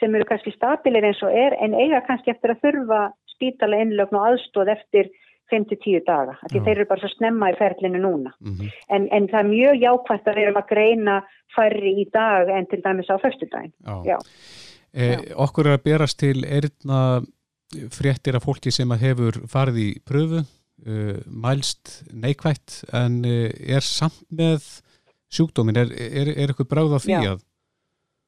[0.00, 3.00] sem eru kannski stabilir eins og er en eiga kannski eftir að þurfa
[3.34, 5.10] spítala innlögn og aðstóð eftir
[5.50, 8.74] 5-10 daga, þeir eru bara svo snemma í ferlinu núna, mm -hmm.
[8.94, 11.16] en, en það er mjög jákvæmt að við erum að greina
[11.56, 13.72] færri í dag en til dæmis á förstudagin.
[14.94, 17.22] Eh, Okkur er að berast til erðna
[17.90, 20.42] fréttir af fólki sem hefur farið í pröfu,
[21.26, 24.64] mælst neikvægt en uh, er samt með
[25.30, 27.46] sjúkdómin, er, er, er eitthvað bráð af því að?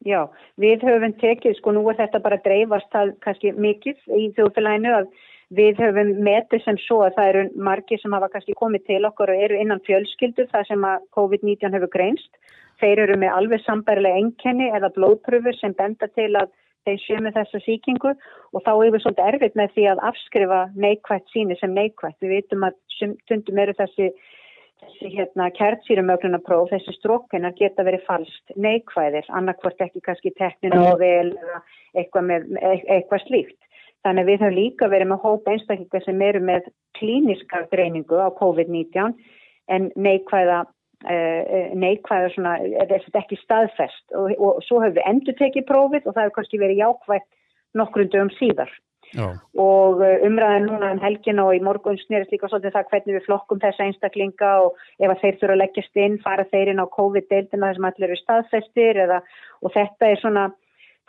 [0.03, 0.27] Já,
[0.59, 5.13] við höfum tekið, sko nú er þetta bara dreifast það kannski mikið í þjóðfélaginu að
[5.55, 9.31] við höfum metið sem svo að það eru margi sem hafa kannski komið til okkur
[9.31, 12.33] og eru innan fjölskyldu þar sem að COVID-19 hefur greinst.
[12.81, 16.51] Þeir eru með alveg sambarilega enkenni eða blóðpröfur sem benda til að
[16.87, 20.61] þeir séu með þessa síkingu og þá er við svolítið erfitt með því að afskrifa
[20.85, 22.19] neikvægt síni sem neikvægt.
[22.23, 24.09] Við veitum að stundum eru þessi,
[24.83, 31.31] þessi hérna, kærtsýrumögnunapróf, þessi strókkennar geta verið falskt neikvæðir, annarkvort ekki kannski tekninu og vel
[31.31, 31.63] eða
[31.95, 33.59] eitthvað, með, eitthvað slíkt.
[34.03, 38.35] Þannig að við höfum líka verið með hóp einstaklingar sem eru með klíniska greiningu á
[38.35, 39.13] COVID-19
[39.71, 40.65] en neikvæða
[41.03, 46.05] Eh, eh, neikvæða svona, er ekki staðfest og, og svo hefur við endur tekið prófið
[46.07, 47.27] og það hefur kannski verið jákvægt
[47.75, 48.71] nokkrundu um síðar
[49.11, 49.25] Já.
[49.59, 53.27] og eh, umræðin núna um helgin og í morgun snýrist líka svolítið það hvernig við
[53.27, 56.95] flokkum þessa einstaklinga og ef að þeir þurfa að leggjast inn, fara þeir inn á
[56.95, 59.21] COVID-deildina þessum allir eru staðfestir eða,
[59.59, 60.49] og þetta er svona,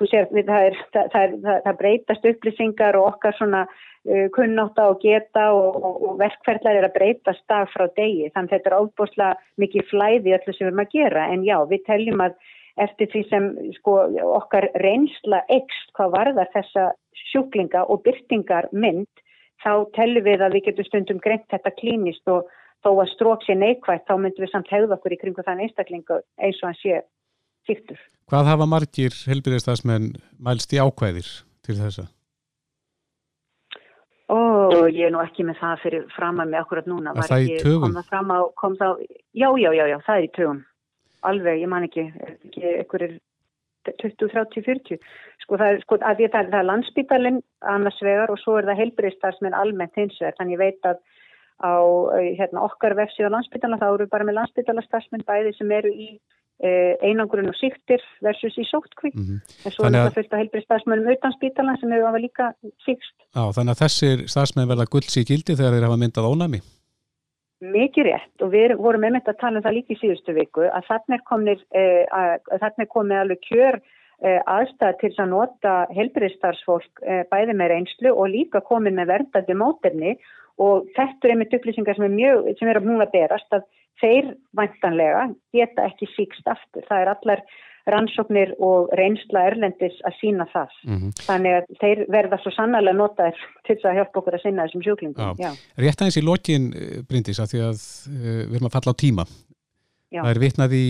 [0.02, 3.68] þú sér, það, er, það, það, það breytast upplýsingar og okkar svona
[4.36, 8.56] kunnáta og geta og, og, og verkferðlar er að breytast dag frá degi þannig að
[8.58, 12.24] þetta er ábúrslega mikið flæði öllu sem við erum að gera en já við teljum
[12.26, 12.36] að
[12.84, 13.47] eftir því sem
[13.78, 13.93] sko,
[14.39, 16.89] okkar reynsla ekst hvað varðar þessa
[17.30, 19.24] sjúklinga og byrtingar mynd
[19.64, 22.49] þá teljum við að við getum stundum greint þetta klínist og
[22.84, 26.20] þó að strók sé neikvægt þá myndum við samt hegða okkur í kringu þann einstaklingu
[26.43, 26.99] eins og hann sé
[27.68, 28.01] sýttur.
[28.28, 30.12] Hvað hafa margir helbyrðistafsmenn
[30.43, 31.30] mælst í ákvæðir
[31.64, 32.10] til þessa?
[34.32, 37.49] Og ég er nú ekki með það fyrir fram að mig akkurat núna var það
[37.49, 37.97] í tögum?
[37.97, 38.03] Á,
[38.80, 38.88] þá,
[39.36, 40.63] já, já, já, já, það er í tögum
[41.24, 43.17] alveg, ég man ekki, ekki ekkurir
[43.88, 44.99] 20, 30, 40
[45.43, 47.41] sko það er, sko, að að það er landsbítalinn
[47.74, 51.01] annars vegar og svo er það heilbyrðistarsminn almennt hins vegar, þannig ég veit að
[51.63, 51.76] á
[52.39, 56.33] hérna, okkar vefsíð á landsbítalinn þá eru bara með landsbítalastarfsminn bæði sem eru í Eh,
[56.64, 59.39] einangurinn og síktir versus í sóttkvík mm -hmm.
[59.66, 62.45] en svo er þetta fullt af heilbrið stafsmennum utan spítalan sem hefur hafa líka
[62.86, 63.16] síkst.
[63.36, 66.62] Já, þannig að þessir stafsmenn verða gulds í gildi þegar þeir hafa myndað ónami
[67.64, 68.36] Mikið rétt.
[68.43, 72.06] Og við vorum einmitt að tala um það líka í síðustu viku að þannig eh,
[72.60, 78.32] er komið alveg kjör eh, aðstæð til að nota heilbriðstarfsfólk eh, bæði með reynslu og
[78.34, 80.18] líka komið með verndandi mótefni.
[80.62, 83.64] Og þetta er einmitt upplýsingar sem er mjög, sem er að múna berast að
[84.02, 86.86] þeir vantanlega geta ekki síkst aftur.
[86.89, 87.46] Það er allar
[87.89, 90.76] rannsóknir og reynsla erlendis að sína það.
[90.88, 91.16] Mm -hmm.
[91.28, 95.39] Þannig að þeir verða svo sannarlega notaðir til að hjálpa okkur að sinna þessum sjúklingum.
[95.78, 99.02] Rétt aðeins í lokin, eh, Bryndis, að því að uh, við erum að falla á
[99.04, 99.26] tíma.
[100.14, 100.22] Já.
[100.22, 100.86] Það er vitnað í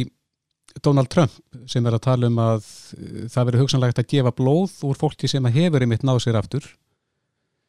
[0.83, 1.31] Donald Trump
[1.69, 5.27] sem er að tala um að uh, það verður hugsanlegt að gefa blóð úr fólki
[5.27, 6.69] sem hefur einmitt náð sér aftur.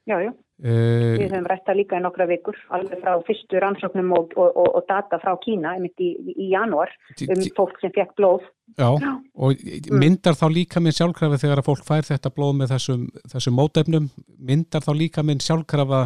[0.04, 0.32] Já, já.
[0.62, 4.68] Uh, við höfum rætta líka í nokkra vikur alveg frá fyrstu rannsóknum og, og, og,
[4.78, 6.92] og data frá Kína einmitt í, í janúar
[7.26, 8.44] um fólk sem fekk blóð
[8.78, 9.10] Já, Já.
[9.34, 9.96] og mm.
[9.98, 13.02] myndar þá líka minn sjálfkrafa þegar að fólk fær þetta blóð með þessum,
[13.34, 16.04] þessum mótefnum myndar þá líka minn sjálfkrafa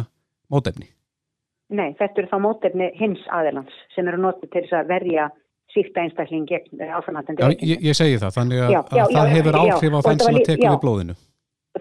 [0.49, 0.89] mótefni?
[1.69, 5.29] Nei, þetta eru þá mótefni hins aðelands sem eru notið til þess að verja
[5.75, 9.93] síkta einstakling gegn áframhaldandi Já, ég, ég segi það, þannig að, að það hefur áhrif
[9.93, 11.21] á þann sem að tekur við blóðinu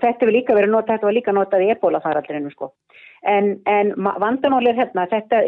[0.02, 2.72] þetta hefur líka verið notað, þetta var líka notað í ebólafaraldrinu sko.
[3.26, 5.42] En, en vandamáli er hérna, þetta,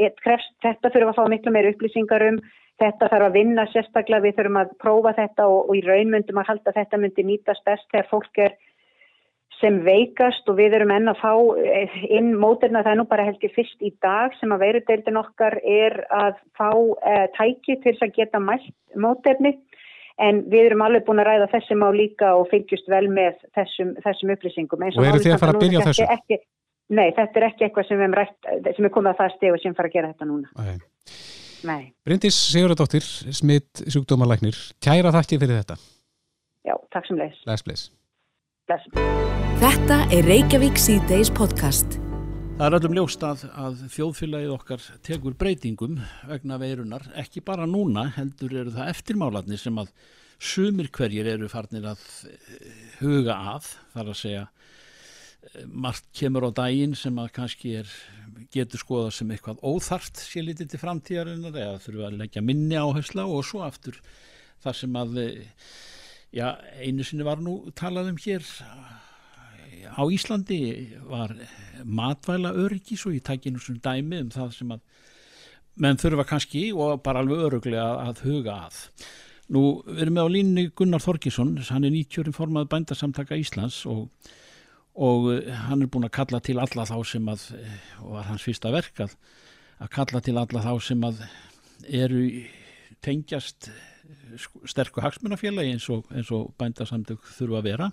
[0.64, 2.40] þetta fyrir að fá miklu meir upplýsingar um,
[2.80, 6.50] þetta þarf að vinna sérstaklega, við þurfum að prófa þetta og, og í raunmyndum að
[6.54, 8.58] halda þetta myndi nýtast best þegar fólk er
[9.60, 13.26] sem veikast og við erum enn að fá eh, inn mótirna, það er nú bara
[13.26, 18.14] heldur fyrst í dag sem að verudeildin okkar er að fá eh, tæki til að
[18.16, 19.58] geta mælt mótirni
[20.20, 23.94] En við erum alveg búin að ræða þessum á líka og fylgjast vel með þessum,
[24.04, 24.82] þessum upplýsingum.
[24.90, 26.08] Og eru þið að fara að byrja þessu?
[26.16, 26.38] Ekki,
[26.98, 29.78] nei, þetta er ekki eitthvað sem, rætt, sem er komið að það steg og sem
[29.78, 30.52] fara að gera þetta núna.
[30.60, 30.76] Nei.
[31.70, 31.80] nei.
[32.04, 33.08] Bryndis Sigurðardóttir,
[33.40, 35.80] smitt sjúkdómalæknir, kæra þakki fyrir þetta.
[36.68, 37.40] Já, takk sem leis.
[37.48, 37.88] Bless, bless.
[38.68, 38.92] Bless.
[39.64, 42.00] Þetta er Reykjavík C-Days podcast.
[42.60, 45.94] Það er öllum ljóst að, að þjóðfélagið okkar tekur breytingum
[46.28, 49.88] vegna veirunar, ekki bara núna, heldur eru það eftirmálarnir sem að
[50.44, 52.66] sumir hverjir eru farnir að eh,
[52.98, 54.44] huga að, þar að segja,
[55.40, 57.96] eh, margt kemur á daginn sem að kannski er,
[58.52, 63.24] getur skoða sem eitthvað óþart sé litið til framtíðarinnar eða þurfa að leggja minni áhersla
[63.24, 63.96] og svo aftur
[64.60, 65.64] þar sem að, eh,
[66.36, 68.44] já, einu sinni var nú talað um hér
[69.86, 70.60] á Íslandi
[71.08, 71.34] var
[71.84, 74.80] matvæla öryggis og ég tækir nú svona dæmi um það sem að
[75.80, 78.78] menn þurfa kannski og bara alveg öruglega að huga að.
[79.50, 84.08] Nú við erum með á línni Gunnar Þorkisson, hann er 90 formað bændasamtaka Íslands og,
[84.94, 85.30] og
[85.66, 87.46] hann er búin að kalla til alla þá sem að,
[88.02, 89.16] og var hans fyrsta verk að,
[89.80, 91.24] að kalla til alla þá sem að
[91.88, 92.26] eru
[93.02, 93.70] tengjast
[94.68, 97.90] sterku hagsmunafélagi eins og, og bændasamtök þurfa að vera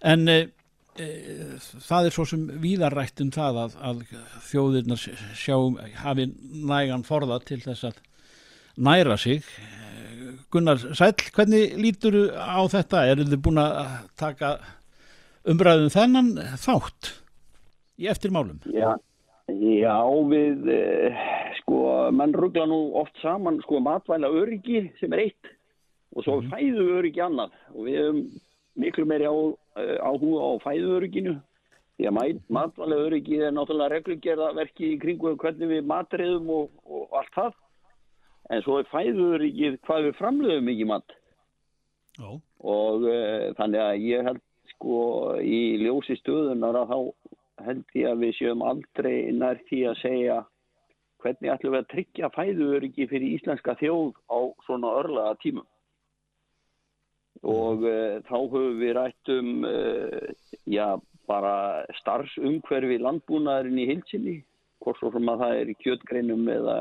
[0.00, 0.24] en
[1.86, 4.00] það er svo sem víðarrætt um það að, að
[4.50, 5.04] þjóðirnar
[5.38, 6.30] sjáum hafi
[6.70, 8.00] nægan forða til þess að
[8.80, 9.44] næra sig
[10.50, 13.04] Gunnar Sæl, hvernig lítur á þetta?
[13.06, 13.78] Er þið búin að
[14.18, 14.56] taka
[15.48, 17.12] umræðum þennan þátt
[18.00, 18.58] í eftirmálum?
[18.74, 18.90] Já,
[19.54, 19.96] já
[20.30, 21.24] við eh,
[21.60, 25.54] sko, mann ruggla nú oft saman sko matvæla öryggi sem er eitt
[26.16, 26.50] og svo mm.
[26.50, 28.22] fæðu öryggi annað og við hefum
[28.80, 29.69] miklu meiri á, eh,
[30.00, 31.38] áhuga á fæðu örygginu
[32.00, 37.34] því að matvæla öryggi er náttúrulega reglugjörðaverki í kringu hvernig við matriðum og, og allt
[37.34, 37.58] það.
[38.50, 41.16] En svo er fæður ekki hvað við framleiðum mikið mat.
[42.20, 42.36] Ó.
[42.68, 44.40] og uh, þannig að ég held
[44.74, 44.96] sko
[45.40, 46.98] í ljósi stöðunar að þá
[47.68, 50.38] held ég að við séum aldrei nær því að segja
[51.22, 55.68] hvernig ætlum við að tryggja fæður ekki fyrir íslenska þjóð á svona örlaða tímum
[57.46, 60.32] og uh, þá höfum við rætt um uh,
[60.68, 60.98] já
[61.30, 64.36] bara starfsumhverfi landbúnaðurinn í hilsinni
[64.82, 66.76] hvort svo sem að það er í kjötgreinum eða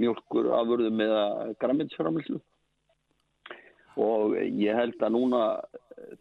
[0.00, 1.24] mjölkur afurðum eða
[1.62, 2.40] græmiðsframlislu
[4.00, 5.44] og ég held að núna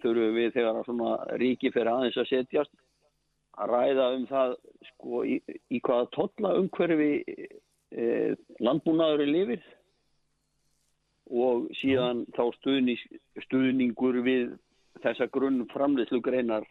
[0.04, 2.74] þurfum við þegar svona ríki fyrir aðeins að setjast
[3.60, 4.56] að ræða um það
[4.92, 5.40] sko í,
[5.70, 8.06] í hvaða totla umhverfi e,
[8.64, 9.68] landbúnaður er lifið
[11.30, 13.02] og síðan þá stuðning,
[13.46, 14.52] stuðningur við
[15.04, 16.66] þessa grunn framleyslu greinar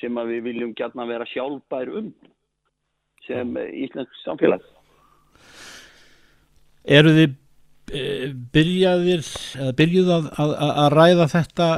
[0.00, 2.10] sem að við viljum gætna vera sjálfbær um
[3.26, 4.64] sem íslensk samfélag.
[6.84, 7.30] Eru þið
[7.94, 8.02] e,
[8.52, 9.24] byrjaðir
[9.60, 11.68] eða byrjuð að, að, að ræða þetta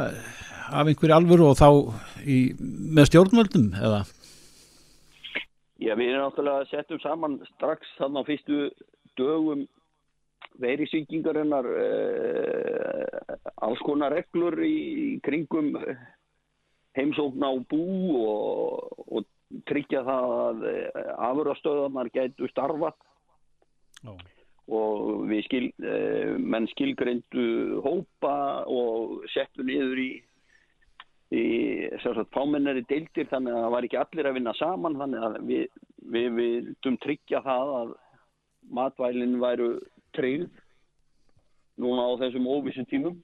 [0.66, 1.68] af einhverju alvöru og þá
[2.26, 4.02] í, með stjórnvöldum eða?
[5.76, 8.60] Já, við erum náttúrulega settum saman strax þannig á fyrstu
[9.20, 9.66] dögum
[10.62, 15.74] verisvíkingarinnar eh, alls konar reglur í kringum
[16.96, 17.82] heimsókn á bú
[18.22, 19.26] og, og
[19.68, 22.96] tryggja það að eh, afurastöðanar getur starfað.
[24.04, 24.16] Já
[24.66, 30.10] og við skil, eh, menn skilgreindu hópa og settu niður í,
[31.30, 31.44] í
[32.34, 35.66] fámennari deildir þannig að það var ekki allir að vinna saman þannig að við,
[36.02, 37.94] við, við dum tryggja það að
[38.66, 39.70] matvælinn væru
[40.16, 40.46] treyð
[41.80, 43.18] núna á þessum óvissum tímum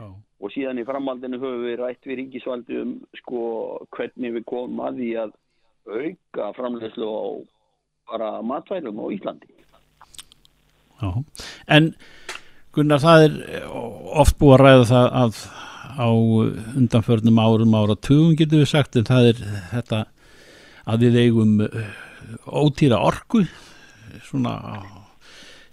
[0.00, 0.14] oh.
[0.40, 3.42] og síðan í framhaldinu höfum við rætt við ringisvaldi um sko
[3.96, 5.36] hvernig við komum að því að
[5.86, 7.24] auka framlegslu á
[8.10, 9.52] bara matvælum á Íslandi
[10.96, 11.10] Já.
[11.68, 11.92] En
[12.72, 13.36] Gunnar, það er
[14.20, 15.38] oft búið að ræða það að
[15.96, 16.08] á
[16.76, 19.40] undanförnum árum áratugum getur við sagt en það er
[19.70, 20.00] þetta
[20.86, 21.94] að við eigum eh,
[22.44, 23.46] ótýra orku
[24.26, 24.58] svona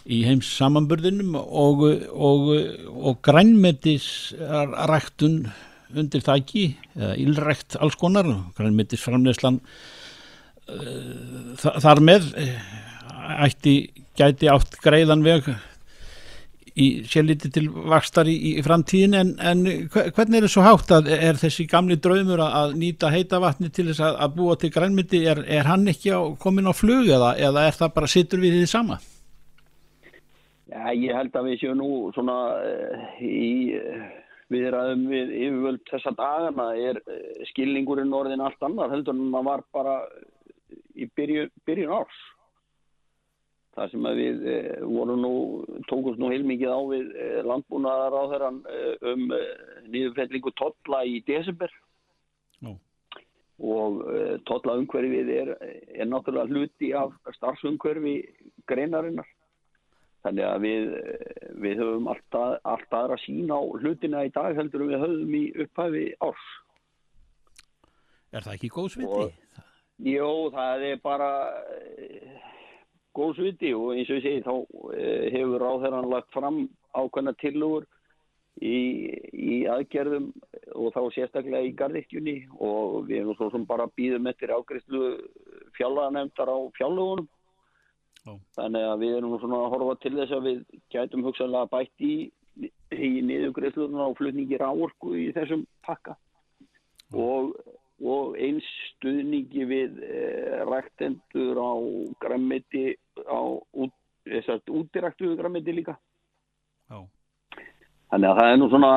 [0.03, 2.49] í heims samanburðinum og, og,
[2.91, 4.33] og grænmetis
[4.89, 5.45] ræktun
[5.93, 6.65] undir þæki
[7.21, 8.27] ílrækt alls konar
[8.57, 9.59] grænmetis framlegslan
[10.67, 12.57] eh, þar með eh,
[13.45, 13.75] ætti
[14.17, 15.53] gæti átt greiðan veg
[16.73, 19.61] í sérlíti til vakstar í, í framtíðin en, en
[19.93, 23.91] hvernig er það svo hátt að er þessi gamli draumur að nýta heita vatni til
[23.91, 27.35] þess að, að búa til grænmyndi er, er hann ekki á, komin á flug eða,
[27.37, 28.97] eða er það bara sittur við því sama?
[30.74, 34.05] Já, ég held að við séum nú svona uh, í uh,
[34.53, 36.69] viðræðum við yfirvöld þessa dagana.
[36.74, 39.97] Er uh, skilningurinn orðin allt annar heldur en maður var bara
[40.97, 42.21] í byrjun, byrjun árs.
[43.74, 45.34] Þar sem að við eh, vorum nú,
[45.89, 49.24] tókumst nú heilmikið á við eh, landbúnaðar á þeirran eh, um
[49.89, 51.74] nýðufellingu totla í desember.
[52.63, 52.78] No.
[53.59, 53.97] og
[54.47, 55.49] totla umhverfið er,
[55.91, 58.13] er náttúrulega hluti af starfsumhverfi
[58.71, 59.28] greinarinnar
[60.24, 60.89] þannig að við,
[61.65, 66.05] við höfum alltaf, alltaf aðra sín á hlutina í dag heldur við höfum í upphæfi
[66.24, 66.49] árs
[68.34, 69.26] Er það ekki góð sviti?
[70.09, 71.30] Jó, það er bara
[73.13, 74.55] góðs viti og eins og ég segi þá
[74.97, 76.63] eh, hefur ráðherran lagt fram
[76.97, 77.86] ákveðna tilugur
[78.57, 78.80] í,
[79.34, 80.32] í aðgerðum
[80.74, 85.13] og þá sérstaklega í gardikkjunni og við erum svo sem bara býðum eftir ágreifslu
[85.78, 87.30] fjallanemndar á fjallugunum
[88.28, 88.39] oh.
[88.57, 90.63] þannig að við erum svona að horfa til þess að við
[90.93, 92.15] gætum hugsaðlega bætt í
[92.93, 96.13] í niðugreifsluna og flutningi ráorku í þessum pakka.
[97.13, 97.55] Og
[98.03, 101.74] og eins stuðningi við eh, ræktendur á
[102.24, 103.93] græmiti á út,
[104.67, 105.95] útiræktuðu græmiti líka.
[106.91, 106.99] Já.
[108.11, 108.91] þannig að það er nú svona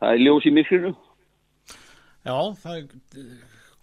[0.00, 0.92] það er ljós í myrkrinu.
[2.22, 3.30] Já, það er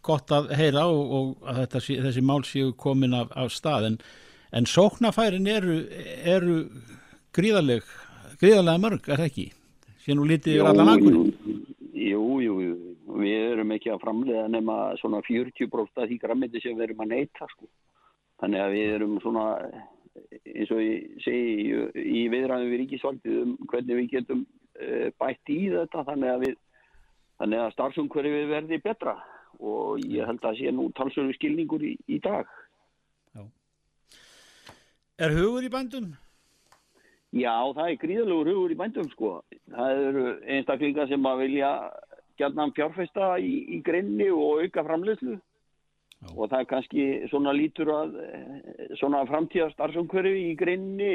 [0.06, 3.90] gott að heyra og, og að þetta, þessi mál séu komin af, af stað
[4.52, 5.82] en, sóknafærin eru,
[6.26, 6.60] eru
[7.36, 7.86] gríðaleg
[8.39, 9.47] greiðarlega mörg, er það ekki?
[10.06, 11.18] Sér nú litið yfir allan akkur?
[12.00, 12.76] Jú, jú, jú.
[13.20, 17.16] Við erum ekki að framlega nema svona 40% af því grammiti sem við erum að
[17.16, 17.68] neyta, sko.
[18.39, 19.45] Þannig að við erum svona,
[20.39, 25.60] eins og ég segi, í viðræðum við ríkisvaldið um hvernig við getum uh, bætt í
[25.74, 26.47] þetta, þannig að
[27.39, 29.14] að starfsumhverfi við verði betra
[29.60, 32.47] og ég held að sé nú talsverðu skilningur í, í dag.
[35.20, 36.13] Er hugur í bændum?
[37.36, 39.34] Já, það er gríðalegur hugur í bændum sko.
[39.74, 40.24] Það eru
[40.55, 41.72] einstaklingar sem að vilja
[42.39, 45.36] gætna fjárfesta í, í greinni og auka framleyslu
[46.36, 48.15] og það er kannski svona lítur að
[48.99, 51.11] svona framtíða starfsumhverfi í greinni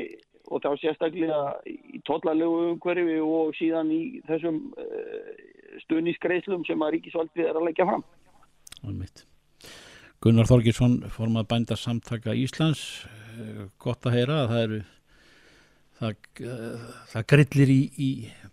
[0.53, 5.29] og þá sérstaklega í tóllalegu umhverfi og síðan í þessum uh,
[5.85, 8.05] stuðnískreislum sem að ríkisvaldið er að leggja fram.
[10.25, 13.05] Gunnar Þorgirsson formað bænda samtaka Íslands
[13.83, 14.81] gott að heyra að það eru
[16.01, 16.19] það,
[17.13, 18.11] það grillir í, í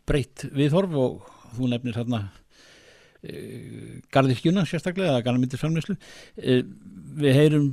[0.07, 2.21] breytt viðhorf og þú nefnir hérna
[3.23, 3.35] e,
[4.13, 6.61] gardirkjuna sérstaklega eða garðmyndirframleyslu e,
[7.21, 7.69] við heyrum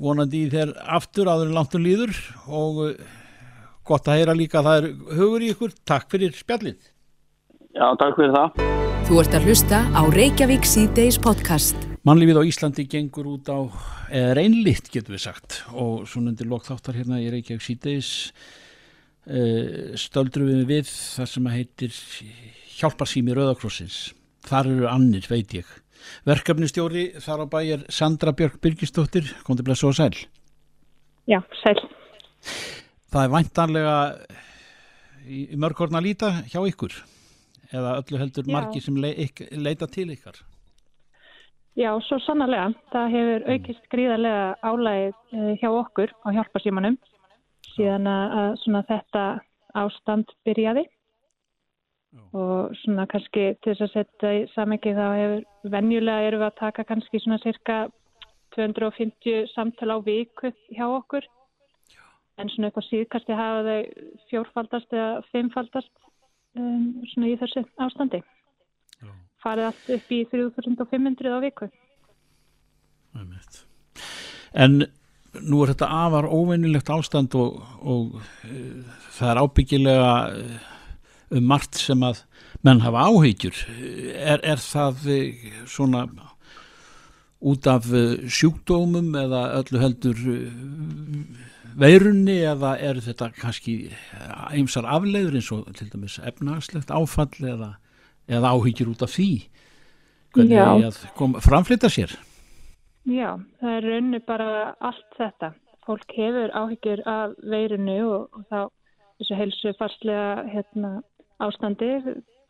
[0.00, 2.14] vonandi í þér aftur áður en langt um líður
[2.46, 2.82] og
[3.90, 5.76] gott að heyra líka að það er hugur í ykkur.
[5.88, 6.90] Takk fyrir spjallið.
[7.74, 8.66] Já, takk fyrir það.
[9.10, 13.60] Þú ert að hlusta á Reykjavík C-Days podcast Mannlífið á Íslandi gengur út á
[14.32, 15.58] reynlitt getur við sagt.
[15.76, 18.12] Og svona undir lokþáttar hérna í Reykjavík C-Days
[19.28, 22.00] uh, stöldrum við við þar sem að heitir
[22.80, 24.00] Hjálparsými Rauðakrossins
[24.48, 25.68] þar eru annir, veit ég.
[26.24, 30.16] Verkefnistjóri þar á bæ er Sandra Björk Birgisdóttir, kom til blessa og sæl.
[31.28, 31.84] Já, sæl.
[33.12, 33.96] Það er væntanlega
[35.28, 36.96] í, mörgorna líta hjá ykkur?
[37.76, 38.54] Eða öllu heldur Já.
[38.56, 39.12] margi sem le,
[39.60, 40.40] leita til ykkar
[41.78, 42.72] Já, svo sannarlega.
[42.90, 46.96] Það hefur aukist gríðarlega álægið eh, hjá okkur á hjálparsímanum
[47.70, 49.26] síðan að, þetta
[49.78, 50.82] ástand byrjaði.
[52.34, 56.58] Og svona kannski til þess að setja í samengi þá hefur venjulega erum við að
[56.58, 57.76] taka kannski svona cirka
[58.56, 61.22] 250 samtal á viku hjá okkur.
[62.42, 65.92] En svona á síðkasti hafa þau fjórfaldast eða fimmfaldast
[66.58, 68.24] um, svona í þessu ástandi
[69.42, 71.68] farið allt upp í 3500 á viku.
[74.52, 74.82] En
[75.40, 80.56] nú er þetta afar óveinilegt ástand og, og uh, það er ábyggilega uh,
[81.38, 82.24] um margt sem að
[82.66, 83.62] menn hafa áhegjur.
[84.14, 86.06] Er, er það uh, svona
[87.40, 87.86] út af
[88.28, 90.18] sjúkdómum eða öllu heldur
[91.80, 93.76] veirunni eða er þetta kannski
[94.52, 97.70] eimsar afleiður eins og til dæmis efnagslegt áfall eða,
[98.30, 99.30] eða áhyggjur út af því?
[100.34, 100.66] Hvernig Já.
[100.66, 102.14] er að kom, framflita sér?
[103.08, 105.54] Já, það er raunni bara allt þetta.
[105.86, 108.60] Fólk hefur áhyggjur af veirinu og, og þá
[109.20, 110.92] þessu heilsu farslega hérna,
[111.42, 111.90] ástandi,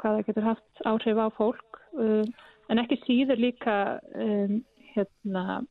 [0.00, 1.80] hvað það getur haft áhrif á fólk.
[1.96, 2.28] Um,
[2.70, 3.76] en ekki síður líka
[4.14, 4.60] um,
[4.92, 5.62] hérna,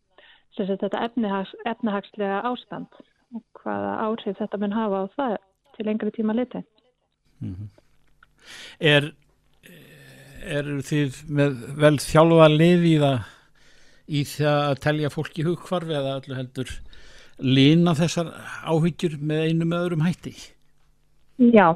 [0.57, 2.89] þetta efnihags, efnahagslega ástand
[3.36, 5.36] og hvaða áhrif þetta mun hafa á það
[5.76, 6.64] til lengri tíma liti.
[8.80, 9.12] Er,
[10.58, 13.20] er þið með vel þjálfa lið í það
[14.10, 16.72] í það að telja fólk í hugkvarfi eða öllu heldur
[17.39, 18.32] lína þessar
[18.68, 20.34] áhyggjur með einum með öðrum hætti?
[21.39, 21.68] Já,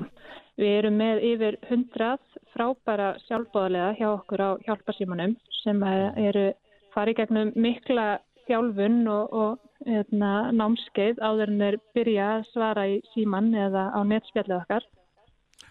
[0.60, 6.50] við erum með yfir hundrað frábæra sjálfbóðarlega hjá okkur á hjálparsímanum sem eru
[6.94, 8.08] farið gegnum mikla
[8.48, 14.00] þjálfun og, og hérna, námskeið áður en þeir byrja að svara í síman eða á
[14.08, 14.90] netspjallið okkar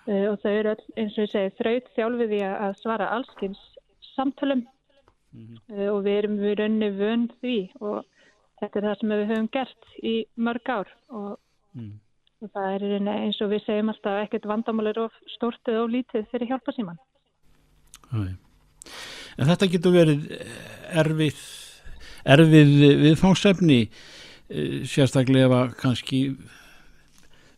[0.07, 3.61] og þau eru öll, eins og ég segi þraut þjálfið í að svara allskins
[4.13, 4.65] samtölum.
[5.33, 8.03] Uh, og við erum við raunni vön því og
[8.61, 10.91] þetta er það sem við höfum gert í mörg ár.
[11.09, 11.39] Og
[12.43, 15.93] og það er eins og við segjum alltaf ekkert vandamál er of stórt eða of
[15.93, 16.99] lítið fyrir hjálpa síman.
[18.13, 20.27] En þetta getur verið
[21.03, 21.45] erfið,
[22.35, 22.73] erfið
[23.07, 26.25] viðfangsefni eh, sérstaklega kannski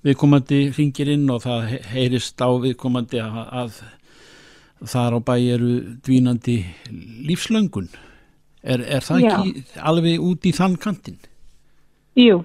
[0.04, 3.78] viðkomandi ringir inn og það he- heyrist á viðkomandi að, að
[4.92, 5.70] þar á bæ eru
[6.04, 6.58] dvínandi
[7.28, 7.88] lífslöngun.
[8.64, 9.30] Er, er það Já.
[9.34, 11.18] ekki alveg út í þann kantinn?
[12.16, 12.42] Jú,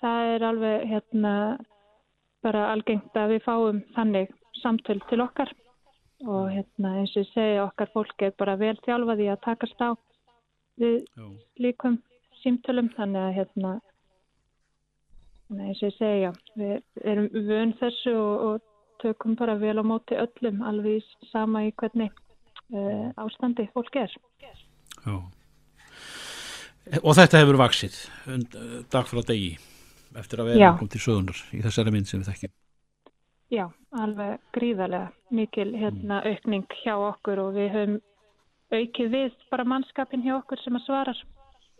[0.00, 1.34] það er alveg hérna
[2.44, 4.30] bara algengt að við fáum þannig
[4.62, 5.52] samtöl til okkar
[6.28, 9.96] og hérna eins og segi okkar fólk er bara vel þjálfaði að takast á
[10.80, 11.04] við
[11.60, 11.98] líkum
[12.42, 13.72] símtölum þannig að hérna
[15.50, 18.60] að eins og ég segi já, við erum vön þessu og, og
[19.02, 22.12] tökum bara vel á móti öllum alveg sama í hvernig
[22.74, 24.14] uh, ástandi fólk er.
[24.40, 25.16] Já.
[27.02, 27.98] Og þetta hefur vaksið
[28.34, 28.56] und-
[28.90, 29.56] dag frá degi
[30.18, 32.54] eftir að vera kom til sögunar í þessari mynd sem við þekkjum.
[33.50, 33.66] Já,
[33.98, 37.98] alveg gríðarlega mikil hérna, aukning hjá okkur og við höfum
[38.70, 41.22] aukið við bara mannskapin hjá okkur sem að svarar.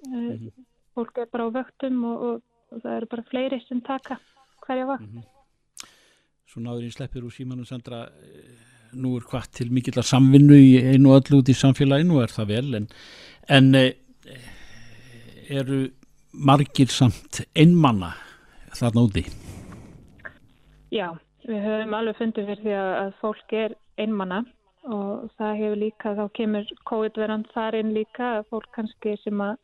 [0.07, 0.53] Mm -hmm.
[0.95, 4.19] Fólk er bara á vöktum og, og, og það eru bara fleiri sem taka
[4.67, 5.07] hverja vakt.
[5.07, 5.27] Mm -hmm.
[6.47, 8.09] Svo náður í sleppir úr símanu Sandra,
[8.93, 12.33] nú er hvað til mikillar samvinnu í einu og öllu út í samfélaginu og er
[12.37, 12.89] það vel en,
[13.49, 13.75] en
[15.51, 15.91] eru
[16.33, 18.15] margir samt einmanna
[18.75, 19.25] þarna úti?
[20.91, 21.15] Já,
[21.47, 24.45] við höfum alveg fundið fyrir því að fólk er einmanna
[24.91, 29.55] og það hefur líka, þá kemur COVID-verand þar inn líka að fólk kannski sem að
[29.57, 29.59] e,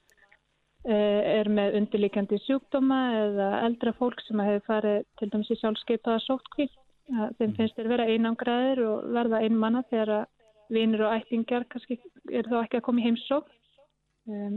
[0.87, 6.69] er með undirlíkjandi sjúkdóma eða eldra fólk sem hefur farið til dæmis í sjálfskeipaða sóttkvíl.
[7.07, 7.57] Þeim mm.
[7.59, 10.25] finnst þeir vera einangraðir og verða einmanna þegar að
[10.73, 11.99] vinir og ættingjar kannski
[12.35, 13.51] er þá ekki að koma í heimsók
[14.31, 14.57] um,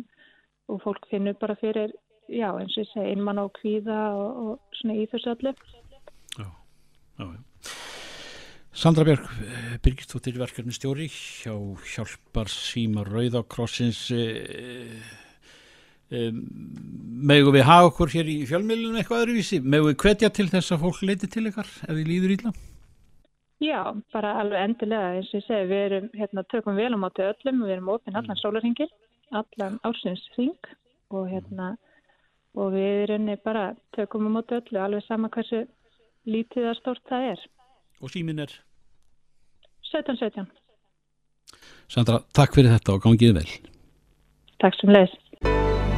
[0.69, 1.93] og fólk finnur bara fyrir,
[2.29, 5.61] já eins og ég segi, einmanna og kvíða og, og svona í þessu allir.
[6.37, 6.49] Já,
[7.19, 7.39] já, já.
[8.79, 11.51] Sandra Björg, eh, Birgistóttir verkefni stjóri hjá
[11.83, 15.09] Hjálpar síma Rauðakrossins eh, eh,
[16.09, 20.83] megu við hafa okkur hér í fjölmiðlunum eitthvað öðruvísi, megu við hvetja til þess að
[20.85, 22.53] fólk leiti til ykkar ef þið líður íla?
[23.59, 23.81] Já,
[24.15, 27.61] bara alveg endilega eins og ég segi, við erum, hérna, tökum vel á mátu öllum,
[27.65, 28.41] við erum ofinn allan mm.
[28.41, 28.89] sólarhingil
[29.35, 30.71] allan ásinsring
[31.13, 31.73] og hérna
[32.57, 35.65] og við erum bara tökum á mátu öllu, alveg sama hversu
[36.25, 37.47] lítið að stórt það er
[37.99, 38.51] Og símin er?
[39.91, 40.45] 17-17.
[41.89, 43.49] Sandra, takk fyrir þetta og gangið vel.
[44.63, 45.11] Takk sem leis.